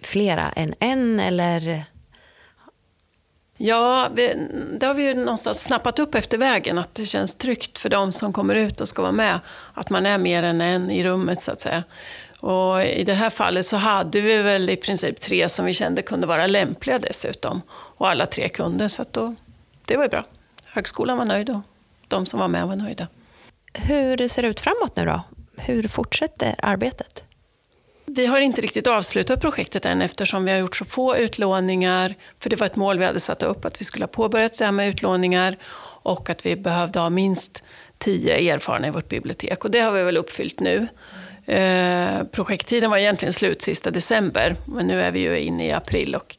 flera 0.04 0.50
än 0.50 0.76
en, 0.80 1.20
eller? 1.20 1.86
Ja, 3.58 4.10
det 4.80 4.86
har 4.86 4.94
vi 4.94 5.04
ju 5.04 5.14
någonstans 5.14 5.64
snappat 5.64 6.00
upp 6.00 6.16
efter 6.16 6.38
vägen, 6.38 6.78
att 6.78 6.96
det 6.96 7.06
känns 7.06 7.38
tryggt 7.38 7.80
för 7.80 7.90
de 7.90 8.12
som 8.12 8.34
kommer 8.34 8.56
ut 8.56 8.82
och 8.82 8.90
ska 8.90 9.02
vara 9.02 9.12
med, 9.12 9.40
att 9.74 9.90
man 9.90 10.06
är 10.06 10.18
mer 10.18 10.44
än 10.44 10.62
en 10.62 10.92
i 10.92 11.04
rummet 11.04 11.42
så 11.42 11.52
att 11.52 11.62
säga. 11.62 11.84
Och 12.40 12.84
I 12.84 13.04
det 13.04 13.14
här 13.14 13.30
fallet 13.30 13.66
så 13.66 13.78
hade 13.78 14.22
vi 14.22 14.38
väl 14.38 14.70
i 14.70 14.76
princip 14.76 15.20
tre 15.20 15.50
som 15.50 15.66
vi 15.66 15.74
kände 15.74 16.02
kunde 16.02 16.28
vara 16.28 16.48
lämpliga 16.48 17.00
dessutom. 17.00 17.62
Och 17.98 18.10
alla 18.10 18.26
tre 18.26 18.50
kunde, 18.50 18.90
så 18.90 19.06
då, 19.12 19.36
det 19.86 19.98
var 19.98 20.04
ju 20.04 20.10
bra. 20.10 20.24
Högskolan 20.66 21.18
var 21.18 21.26
nöjd 21.26 21.50
och 21.50 21.62
de 22.08 22.26
som 22.26 22.40
var 22.40 22.48
med 22.48 22.68
var 22.68 22.76
nöjda. 22.76 23.08
Hur 23.74 24.28
ser 24.28 24.42
det 24.42 24.48
ut 24.48 24.60
framåt 24.60 24.96
nu 24.96 25.06
då? 25.06 25.22
Hur 25.58 25.88
fortsätter 25.88 26.56
arbetet? 26.58 27.24
Vi 28.06 28.26
har 28.26 28.40
inte 28.40 28.62
riktigt 28.62 28.88
avslutat 28.88 29.42
projektet 29.42 29.86
än 29.86 30.02
eftersom 30.02 30.46
vi 30.46 30.52
har 30.52 30.58
gjort 30.58 30.76
så 30.76 30.86
få 30.86 31.18
utlåningar. 31.18 32.16
För 32.40 32.50
det 32.50 32.56
var 32.56 32.66
ett 32.66 32.76
mål 32.76 33.00
vi 33.00 33.06
hade 33.06 33.20
satt 33.20 33.44
upp, 33.44 33.66
att 33.66 33.82
vi 33.82 33.86
skulle 33.86 34.04
ha 34.04 34.08
påbörjat 34.08 34.58
det 34.58 34.66
här 34.66 34.72
med 34.72 34.90
utlåningar 34.90 35.58
och 36.04 36.30
att 36.30 36.46
vi 36.46 36.56
behövde 36.56 37.00
ha 37.00 37.10
minst 37.10 37.64
tio 37.98 38.54
erfarna 38.54 38.88
i 38.88 38.92
vårt 38.92 39.10
bibliotek. 39.10 39.66
Och 39.66 39.72
det 39.72 39.80
har 39.80 39.92
vi 39.92 40.04
väl 40.04 40.18
uppfyllt 40.18 40.60
nu. 40.60 40.88
Eh, 41.46 42.24
projekttiden 42.32 42.90
var 42.90 42.98
egentligen 42.98 43.34
slut 43.34 43.62
sista 43.62 43.92
december, 43.92 44.56
men 44.66 44.88
nu 44.88 45.02
är 45.02 45.12
vi 45.12 45.20
ju 45.20 45.40
inne 45.40 45.68
i 45.68 45.72
april 45.72 46.16
och 46.16 46.38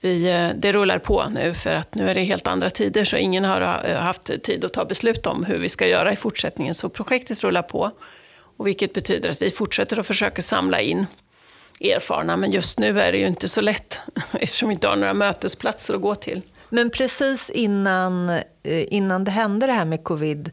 vi, 0.00 0.30
eh, 0.30 0.50
det 0.56 0.72
rullar 0.72 0.98
på 0.98 1.28
nu 1.28 1.54
för 1.54 1.74
att 1.74 1.94
nu 1.94 2.10
är 2.10 2.14
det 2.14 2.22
helt 2.22 2.46
andra 2.46 2.70
tider 2.70 3.04
så 3.04 3.16
ingen 3.16 3.44
har 3.44 3.84
eh, 3.84 3.96
haft 3.96 4.42
tid 4.42 4.64
att 4.64 4.72
ta 4.72 4.84
beslut 4.84 5.26
om 5.26 5.44
hur 5.44 5.58
vi 5.58 5.68
ska 5.68 5.86
göra 5.86 6.12
i 6.12 6.16
fortsättningen. 6.16 6.74
Så 6.74 6.88
projektet 6.88 7.44
rullar 7.44 7.62
på. 7.62 7.90
Och 8.56 8.66
vilket 8.66 8.92
betyder 8.92 9.30
att 9.30 9.42
vi 9.42 9.50
fortsätter 9.50 9.98
att 9.98 10.06
försöka 10.06 10.42
samla 10.42 10.80
in 10.80 11.06
erfarna. 11.80 12.36
Men 12.36 12.50
just 12.50 12.78
nu 12.78 13.00
är 13.00 13.12
det 13.12 13.18
ju 13.18 13.26
inte 13.26 13.48
så 13.48 13.60
lätt 13.60 13.98
eftersom 14.32 14.68
vi 14.68 14.72
inte 14.74 14.88
har 14.88 14.96
några 14.96 15.14
mötesplatser 15.14 15.94
att 15.94 16.00
gå 16.00 16.14
till. 16.14 16.42
Men 16.68 16.90
precis 16.90 17.50
innan, 17.50 18.30
eh, 18.30 18.42
innan 18.62 19.24
det 19.24 19.30
hände 19.30 19.66
det 19.66 19.72
här 19.72 19.84
med 19.84 20.04
covid 20.04 20.50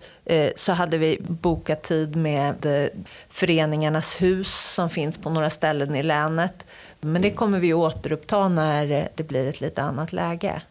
så 0.55 0.71
hade 0.71 0.97
vi 0.97 1.17
bokat 1.21 1.83
tid 1.83 2.15
med 2.15 2.89
Föreningarnas 3.29 4.21
hus 4.21 4.73
som 4.73 4.89
finns 4.89 5.17
på 5.17 5.29
några 5.29 5.49
ställen 5.49 5.95
i 5.95 6.03
länet 6.03 6.65
men 7.01 7.21
det 7.21 7.31
kommer 7.31 7.59
vi 7.59 7.73
återuppta 7.73 8.49
när 8.49 9.07
det 9.15 9.27
blir 9.27 9.47
ett 9.47 9.61
lite 9.61 9.81
annat 9.81 10.13
läge. 10.13 10.61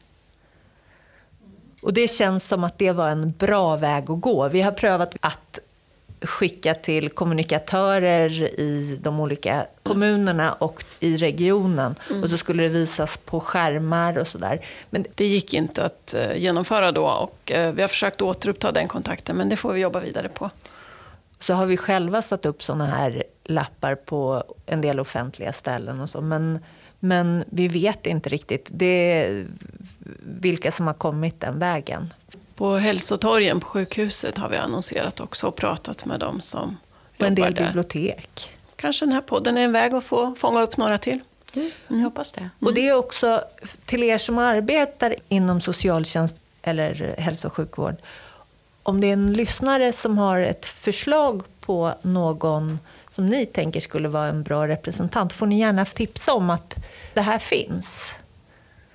Och 1.82 1.92
det 1.92 2.10
känns 2.10 2.48
som 2.48 2.64
att 2.64 2.78
det 2.78 2.92
var 2.92 3.08
en 3.08 3.34
bra 3.38 3.76
väg 3.76 4.10
att 4.10 4.20
gå. 4.20 4.48
Vi 4.48 4.62
har 4.62 4.72
prövat 4.72 5.16
att 5.20 5.58
skicka 6.20 6.74
till 6.74 7.08
kommunikatörer 7.08 8.30
i 8.60 8.98
de 9.02 9.20
olika 9.20 9.66
kommunerna 9.82 10.52
och 10.52 10.84
i 11.00 11.16
regionen. 11.16 11.94
Mm. 12.10 12.22
Och 12.22 12.30
så 12.30 12.38
skulle 12.38 12.62
det 12.62 12.68
visas 12.68 13.16
på 13.16 13.40
skärmar 13.40 14.18
och 14.18 14.28
sådär. 14.28 14.66
Men 14.90 15.04
det 15.14 15.26
gick 15.26 15.54
inte 15.54 15.84
att 15.84 16.14
eh, 16.14 16.36
genomföra 16.36 16.92
då 16.92 17.06
och 17.06 17.52
eh, 17.52 17.72
vi 17.72 17.82
har 17.82 17.88
försökt 17.88 18.22
återuppta 18.22 18.72
den 18.72 18.88
kontakten 18.88 19.36
men 19.36 19.48
det 19.48 19.56
får 19.56 19.72
vi 19.72 19.80
jobba 19.80 20.00
vidare 20.00 20.28
på. 20.28 20.50
Så 21.38 21.54
har 21.54 21.66
vi 21.66 21.76
själva 21.76 22.22
satt 22.22 22.46
upp 22.46 22.62
sådana 22.62 22.86
här 22.86 23.22
lappar 23.44 23.94
på 23.94 24.44
en 24.66 24.80
del 24.80 25.00
offentliga 25.00 25.52
ställen 25.52 26.00
och 26.00 26.10
så. 26.10 26.20
Men, 26.20 26.58
men 27.00 27.44
vi 27.50 27.68
vet 27.68 28.06
inte 28.06 28.28
riktigt 28.28 28.68
det 28.70 29.44
vilka 30.22 30.72
som 30.72 30.86
har 30.86 30.94
kommit 30.94 31.40
den 31.40 31.58
vägen. 31.58 32.14
På 32.54 32.76
hälsotorgen 32.76 33.60
på 33.60 33.66
sjukhuset 33.66 34.38
har 34.38 34.48
vi 34.48 34.56
annonserat 34.56 35.20
också 35.20 35.46
och 35.46 35.56
pratat 35.56 36.04
med 36.04 36.20
dem 36.20 36.40
som 36.40 36.76
och 37.18 37.26
en 37.26 37.34
del 37.34 37.54
där. 37.54 37.66
bibliotek. 37.66 38.56
Kanske 38.76 39.04
den 39.04 39.12
här 39.12 39.20
podden 39.20 39.58
är 39.58 39.62
en 39.62 39.72
väg 39.72 39.94
att 39.94 40.04
få 40.04 40.34
fånga 40.34 40.62
upp 40.62 40.76
några 40.76 40.98
till. 40.98 41.20
Mm. 41.54 41.70
Jag 41.88 41.96
hoppas 41.96 42.32
det. 42.32 42.40
Mm. 42.40 42.50
Och 42.60 42.74
det 42.74 42.88
är 42.88 42.98
också 42.98 43.40
till 43.84 44.02
er 44.02 44.18
som 44.18 44.38
arbetar 44.38 45.14
inom 45.28 45.60
socialtjänst 45.60 46.40
eller 46.62 47.14
hälso 47.18 47.46
och 47.46 47.52
sjukvård. 47.52 47.96
Om 48.86 49.00
det 49.00 49.06
är 49.06 49.12
en 49.12 49.32
lyssnare 49.32 49.92
som 49.92 50.18
har 50.18 50.40
ett 50.40 50.66
förslag 50.66 51.42
på 51.60 51.94
någon 52.02 52.78
som 53.08 53.26
ni 53.26 53.46
tänker 53.46 53.80
skulle 53.80 54.08
vara 54.08 54.28
en 54.28 54.42
bra 54.42 54.68
representant 54.68 55.32
får 55.32 55.46
ni 55.46 55.58
gärna 55.58 55.84
tipsa 55.84 56.34
om 56.34 56.50
att 56.50 56.78
det 57.14 57.20
här 57.20 57.38
finns. 57.38 58.14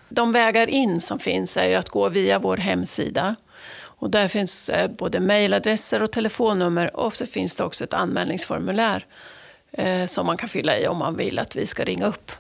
De 0.10 0.32
vägar 0.32 0.68
in 0.68 1.02
som 1.02 1.20
finns 1.20 1.58
är 1.58 1.78
att 1.78 1.90
gå 1.90 2.10
via 2.10 2.40
vår 2.40 2.58
hemsida. 2.58 3.36
Och 3.74 4.10
där 4.10 4.28
finns 4.28 4.70
eh, 4.70 4.92
både 4.92 5.20
mejladresser 5.20 6.04
och 6.04 6.12
telefonnummer 6.12 6.96
och 6.96 7.16
så 7.16 7.26
finns 7.26 7.56
det 7.56 7.64
också 7.64 7.84
ett 7.84 7.94
anmälningsformulär 7.94 9.06
eh, 9.72 10.06
som 10.06 10.26
man 10.26 10.38
kan 10.38 10.50
fylla 10.50 10.78
i 10.78 10.88
om 10.88 10.98
man 10.98 11.16
vill 11.16 11.40
att 11.40 11.56
vi 11.56 11.66
ska 11.66 11.84
ringa 11.84 12.06
upp. 12.06 12.32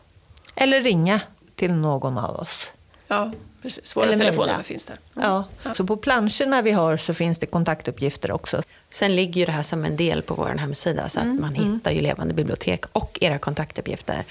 Eller 0.55 0.81
ringa 0.81 1.21
till 1.55 1.73
någon 1.73 2.17
av 2.17 2.35
oss. 2.35 2.69
Ja, 3.07 3.31
precis. 3.61 3.95
Våra 3.95 4.17
telefonnummer 4.17 4.63
finns 4.63 4.85
där. 4.85 4.97
Mm. 5.15 5.29
Ja. 5.63 5.73
Så 5.73 5.85
på 5.85 5.97
planscherna 5.97 6.61
vi 6.61 6.71
har 6.71 6.97
så 6.97 7.13
finns 7.13 7.39
det 7.39 7.45
kontaktuppgifter 7.45 8.31
också. 8.31 8.61
Sen 8.89 9.15
ligger 9.15 9.39
ju 9.39 9.45
det 9.45 9.51
här 9.51 9.63
som 9.63 9.85
en 9.85 9.97
del 9.97 10.21
på 10.21 10.33
vår 10.33 10.45
hemsida 10.45 11.09
så 11.09 11.19
att 11.19 11.25
mm. 11.25 11.41
man 11.41 11.55
mm. 11.55 11.73
hittar 11.73 11.91
ju 11.91 12.01
Levande 12.01 12.33
bibliotek 12.33 12.85
och 12.91 13.17
era 13.21 13.37
kontaktuppgifter. 13.37 14.25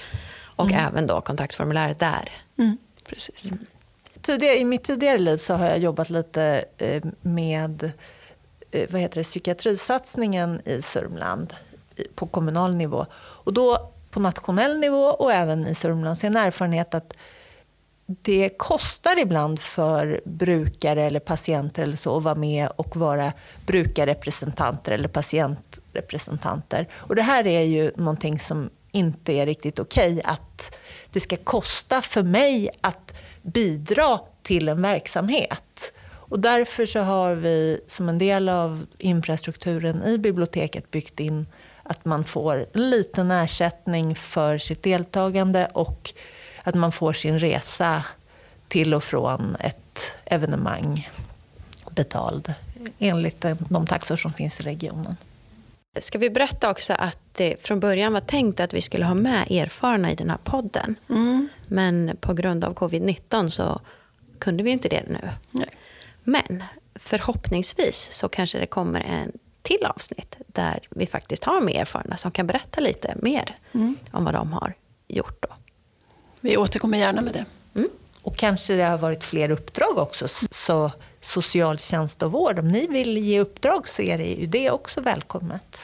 Och 0.55 0.71
mm. 0.71 0.87
även 0.87 1.07
då 1.07 1.21
kontaktformuläret 1.21 1.99
där. 1.99 2.31
Mm. 2.57 2.77
Precis. 3.05 3.51
Mm. 3.51 3.65
Tidigare, 4.21 4.57
I 4.57 4.65
mitt 4.65 4.83
tidigare 4.83 5.17
liv 5.17 5.37
så 5.37 5.53
har 5.53 5.65
jag 5.65 5.79
jobbat 5.79 6.09
lite 6.09 6.65
eh, 6.77 7.03
med 7.21 7.91
eh, 8.71 8.89
vad 8.89 9.01
heter 9.01 9.15
det, 9.15 9.23
psykiatrisatsningen 9.23 10.61
i 10.65 10.81
Sörmland 10.81 11.53
på 12.15 12.27
kommunal 12.27 12.75
nivå. 12.75 13.05
Och 13.15 13.53
då 13.53 13.91
på 14.11 14.19
nationell 14.19 14.77
nivå 14.77 15.03
och 15.03 15.31
även 15.31 15.67
i 15.67 15.75
Sörmland 15.75 16.17
så 16.17 16.25
är 16.25 16.29
en 16.29 16.37
erfarenhet 16.37 16.93
att 16.93 17.13
det 18.21 18.49
kostar 18.57 19.19
ibland 19.19 19.59
för 19.59 20.21
brukare 20.25 21.03
eller 21.03 21.19
patienter 21.19 21.83
eller 21.83 21.95
så 21.95 22.17
att 22.17 22.23
vara 22.23 22.35
med 22.35 22.69
och 22.75 22.95
vara 22.95 23.33
brukarrepresentanter 23.65 24.91
eller 24.91 25.07
patientrepresentanter. 25.07 26.87
Och 26.93 27.15
det 27.15 27.21
här 27.21 27.47
är 27.47 27.61
ju 27.61 27.91
någonting 27.95 28.39
som 28.39 28.69
inte 28.91 29.33
är 29.33 29.45
riktigt 29.45 29.79
okej, 29.79 30.13
okay, 30.13 30.23
att 30.25 30.77
det 31.11 31.19
ska 31.19 31.35
kosta 31.35 32.01
för 32.01 32.23
mig 32.23 32.69
att 32.81 33.13
bidra 33.41 34.19
till 34.41 34.69
en 34.69 34.81
verksamhet. 34.81 35.93
Och 36.03 36.39
därför 36.39 36.85
så 36.85 36.99
har 36.99 37.35
vi 37.35 37.81
som 37.87 38.09
en 38.09 38.17
del 38.17 38.49
av 38.49 38.85
infrastrukturen 38.97 40.03
i 40.03 40.17
biblioteket 40.17 40.91
byggt 40.91 41.19
in 41.19 41.47
att 41.83 42.05
man 42.05 42.23
får 42.23 42.65
en 42.73 42.89
liten 42.89 43.31
ersättning 43.31 44.15
för 44.15 44.57
sitt 44.57 44.83
deltagande 44.83 45.67
och 45.73 46.13
att 46.63 46.75
man 46.75 46.91
får 46.91 47.13
sin 47.13 47.39
resa 47.39 48.03
till 48.67 48.93
och 48.93 49.03
från 49.03 49.55
ett 49.59 50.11
evenemang 50.25 51.09
betald 51.91 52.53
enligt 52.99 53.45
de 53.69 53.87
taxor 53.87 54.15
som 54.15 54.33
finns 54.33 54.59
i 54.59 54.63
regionen. 54.63 55.17
Ska 55.99 56.17
vi 56.17 56.29
berätta 56.29 56.71
också 56.71 56.93
att 56.93 57.17
det 57.33 57.61
från 57.61 57.79
början 57.79 58.13
var 58.13 58.21
tänkt 58.21 58.59
att 58.59 58.73
vi 58.73 58.81
skulle 58.81 59.05
ha 59.05 59.13
med 59.13 59.51
erfarna 59.51 60.11
i 60.11 60.15
den 60.15 60.29
här 60.29 60.37
podden. 60.43 60.95
Mm. 61.09 61.49
Men 61.67 62.17
på 62.21 62.33
grund 62.33 62.63
av 62.63 62.73
covid-19 62.73 63.49
så 63.49 63.81
kunde 64.39 64.63
vi 64.63 64.71
inte 64.71 64.89
det 64.89 65.03
nu. 65.07 65.29
Nej. 65.51 65.69
Men 66.23 66.63
förhoppningsvis 66.95 68.07
så 68.11 68.29
kanske 68.29 68.59
det 68.59 68.67
kommer 68.67 68.99
en 68.99 69.31
till 69.61 69.85
avsnitt 69.85 70.35
där 70.47 70.79
vi 70.89 71.05
faktiskt 71.05 71.43
har 71.43 71.61
med 71.61 71.75
erfarna 71.75 72.17
som 72.17 72.31
kan 72.31 72.47
berätta 72.47 72.81
lite 72.81 73.15
mer 73.21 73.55
mm. 73.71 73.95
om 74.11 74.25
vad 74.25 74.33
de 74.33 74.53
har 74.53 74.73
gjort. 75.07 75.41
Då. 75.41 75.55
Vi 76.41 76.57
återkommer 76.57 76.97
gärna 76.97 77.21
med 77.21 77.33
det. 77.33 77.45
Mm. 77.75 77.89
Och 78.21 78.37
kanske 78.37 78.73
det 78.73 78.83
har 78.83 78.97
varit 78.97 79.23
fler 79.23 79.51
uppdrag 79.51 79.97
också. 79.97 80.27
Så 80.51 80.91
socialtjänst 81.21 82.23
och 82.23 82.31
vård, 82.31 82.59
om 82.59 82.67
ni 82.67 82.87
vill 82.87 83.17
ge 83.17 83.39
uppdrag 83.39 83.87
så 83.87 84.01
är 84.01 84.17
det 84.17 84.25
ju 84.25 84.45
det 84.45 84.71
också 84.71 85.01
välkommet. 85.01 85.77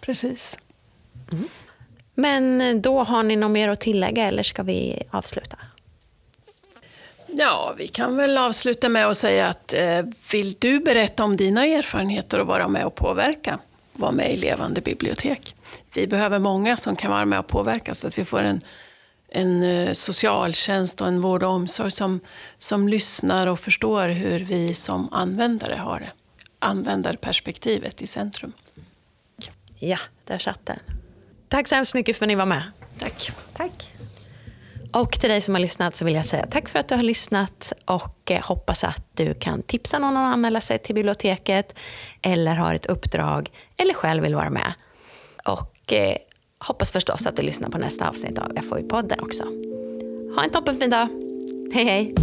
Precis. 0.00 0.58
Mm. 1.32 1.48
Men 2.14 2.82
då 2.82 3.04
har 3.04 3.22
ni 3.22 3.36
något 3.36 3.50
mer 3.50 3.68
att 3.68 3.80
tillägga 3.80 4.26
eller 4.26 4.42
ska 4.42 4.62
vi 4.62 5.02
avsluta? 5.10 5.58
Ja, 7.26 7.74
vi 7.78 7.88
kan 7.88 8.16
väl 8.16 8.38
avsluta 8.38 8.88
med 8.88 9.06
att 9.06 9.16
säga 9.16 9.46
att 9.46 9.74
eh, 9.74 10.02
vill 10.32 10.52
du 10.58 10.80
berätta 10.80 11.24
om 11.24 11.36
dina 11.36 11.66
erfarenheter 11.66 12.40
och 12.40 12.46
vara 12.46 12.68
med 12.68 12.84
och 12.84 12.94
påverka, 12.94 13.58
var 13.92 14.12
med 14.12 14.34
i 14.34 14.36
Levande 14.36 14.80
bibliotek. 14.80 15.56
Vi 15.94 16.06
behöver 16.06 16.38
många 16.38 16.76
som 16.76 16.96
kan 16.96 17.10
vara 17.10 17.24
med 17.24 17.38
och 17.38 17.46
påverka 17.46 17.94
så 17.94 18.06
att 18.06 18.18
vi 18.18 18.24
får 18.24 18.42
en 18.42 18.60
en 19.36 19.62
eh, 19.62 19.92
socialtjänst 19.92 21.00
och 21.00 21.06
en 21.06 21.20
vård 21.20 21.42
och 21.42 21.50
omsorg 21.50 21.90
som, 21.90 22.20
som 22.58 22.88
lyssnar 22.88 23.46
och 23.46 23.60
förstår 23.60 24.08
hur 24.08 24.38
vi 24.40 24.74
som 24.74 25.12
användare 25.12 25.76
har 25.76 26.00
det. 26.00 26.10
Användarperspektivet 26.58 28.02
i 28.02 28.06
centrum. 28.06 28.52
Ja, 29.78 29.98
där 30.24 30.38
satt 30.38 30.66
den. 30.66 30.78
Tack 31.48 31.68
så 31.68 31.74
hemskt 31.74 31.94
mycket 31.94 32.16
för 32.16 32.24
att 32.24 32.28
ni 32.28 32.34
var 32.34 32.46
med. 32.46 32.62
Tack. 32.98 33.30
Tack. 33.56 33.92
Och 34.92 35.20
till 35.20 35.30
dig 35.30 35.40
som 35.40 35.54
har 35.54 35.60
lyssnat 35.60 35.96
så 35.96 36.04
vill 36.04 36.14
jag 36.14 36.26
säga 36.26 36.46
tack 36.46 36.68
för 36.68 36.78
att 36.78 36.88
du 36.88 36.94
har 36.94 37.02
lyssnat 37.02 37.72
och 37.84 38.30
eh, 38.30 38.42
hoppas 38.42 38.84
att 38.84 39.06
du 39.14 39.34
kan 39.34 39.62
tipsa 39.62 39.98
någon 39.98 40.16
att 40.16 40.32
anmäla 40.32 40.60
sig 40.60 40.78
till 40.78 40.94
biblioteket 40.94 41.74
eller 42.22 42.54
har 42.54 42.74
ett 42.74 42.86
uppdrag 42.86 43.50
eller 43.76 43.94
själv 43.94 44.22
vill 44.22 44.34
vara 44.34 44.50
med. 44.50 44.72
Och 45.44 45.92
eh, 45.92 46.16
Hoppas 46.68 46.90
förstås 46.90 47.26
att 47.26 47.36
du 47.36 47.42
lyssnar 47.42 47.70
på 47.70 47.78
nästa 47.78 48.08
avsnitt 48.08 48.38
av 48.38 48.52
FoU-podden 48.56 49.20
också. 49.22 49.44
Ha 50.36 50.44
en 50.44 50.50
toppenfin 50.50 50.90
dag. 50.90 51.08
Hej 51.72 51.84
hej! 51.84 52.14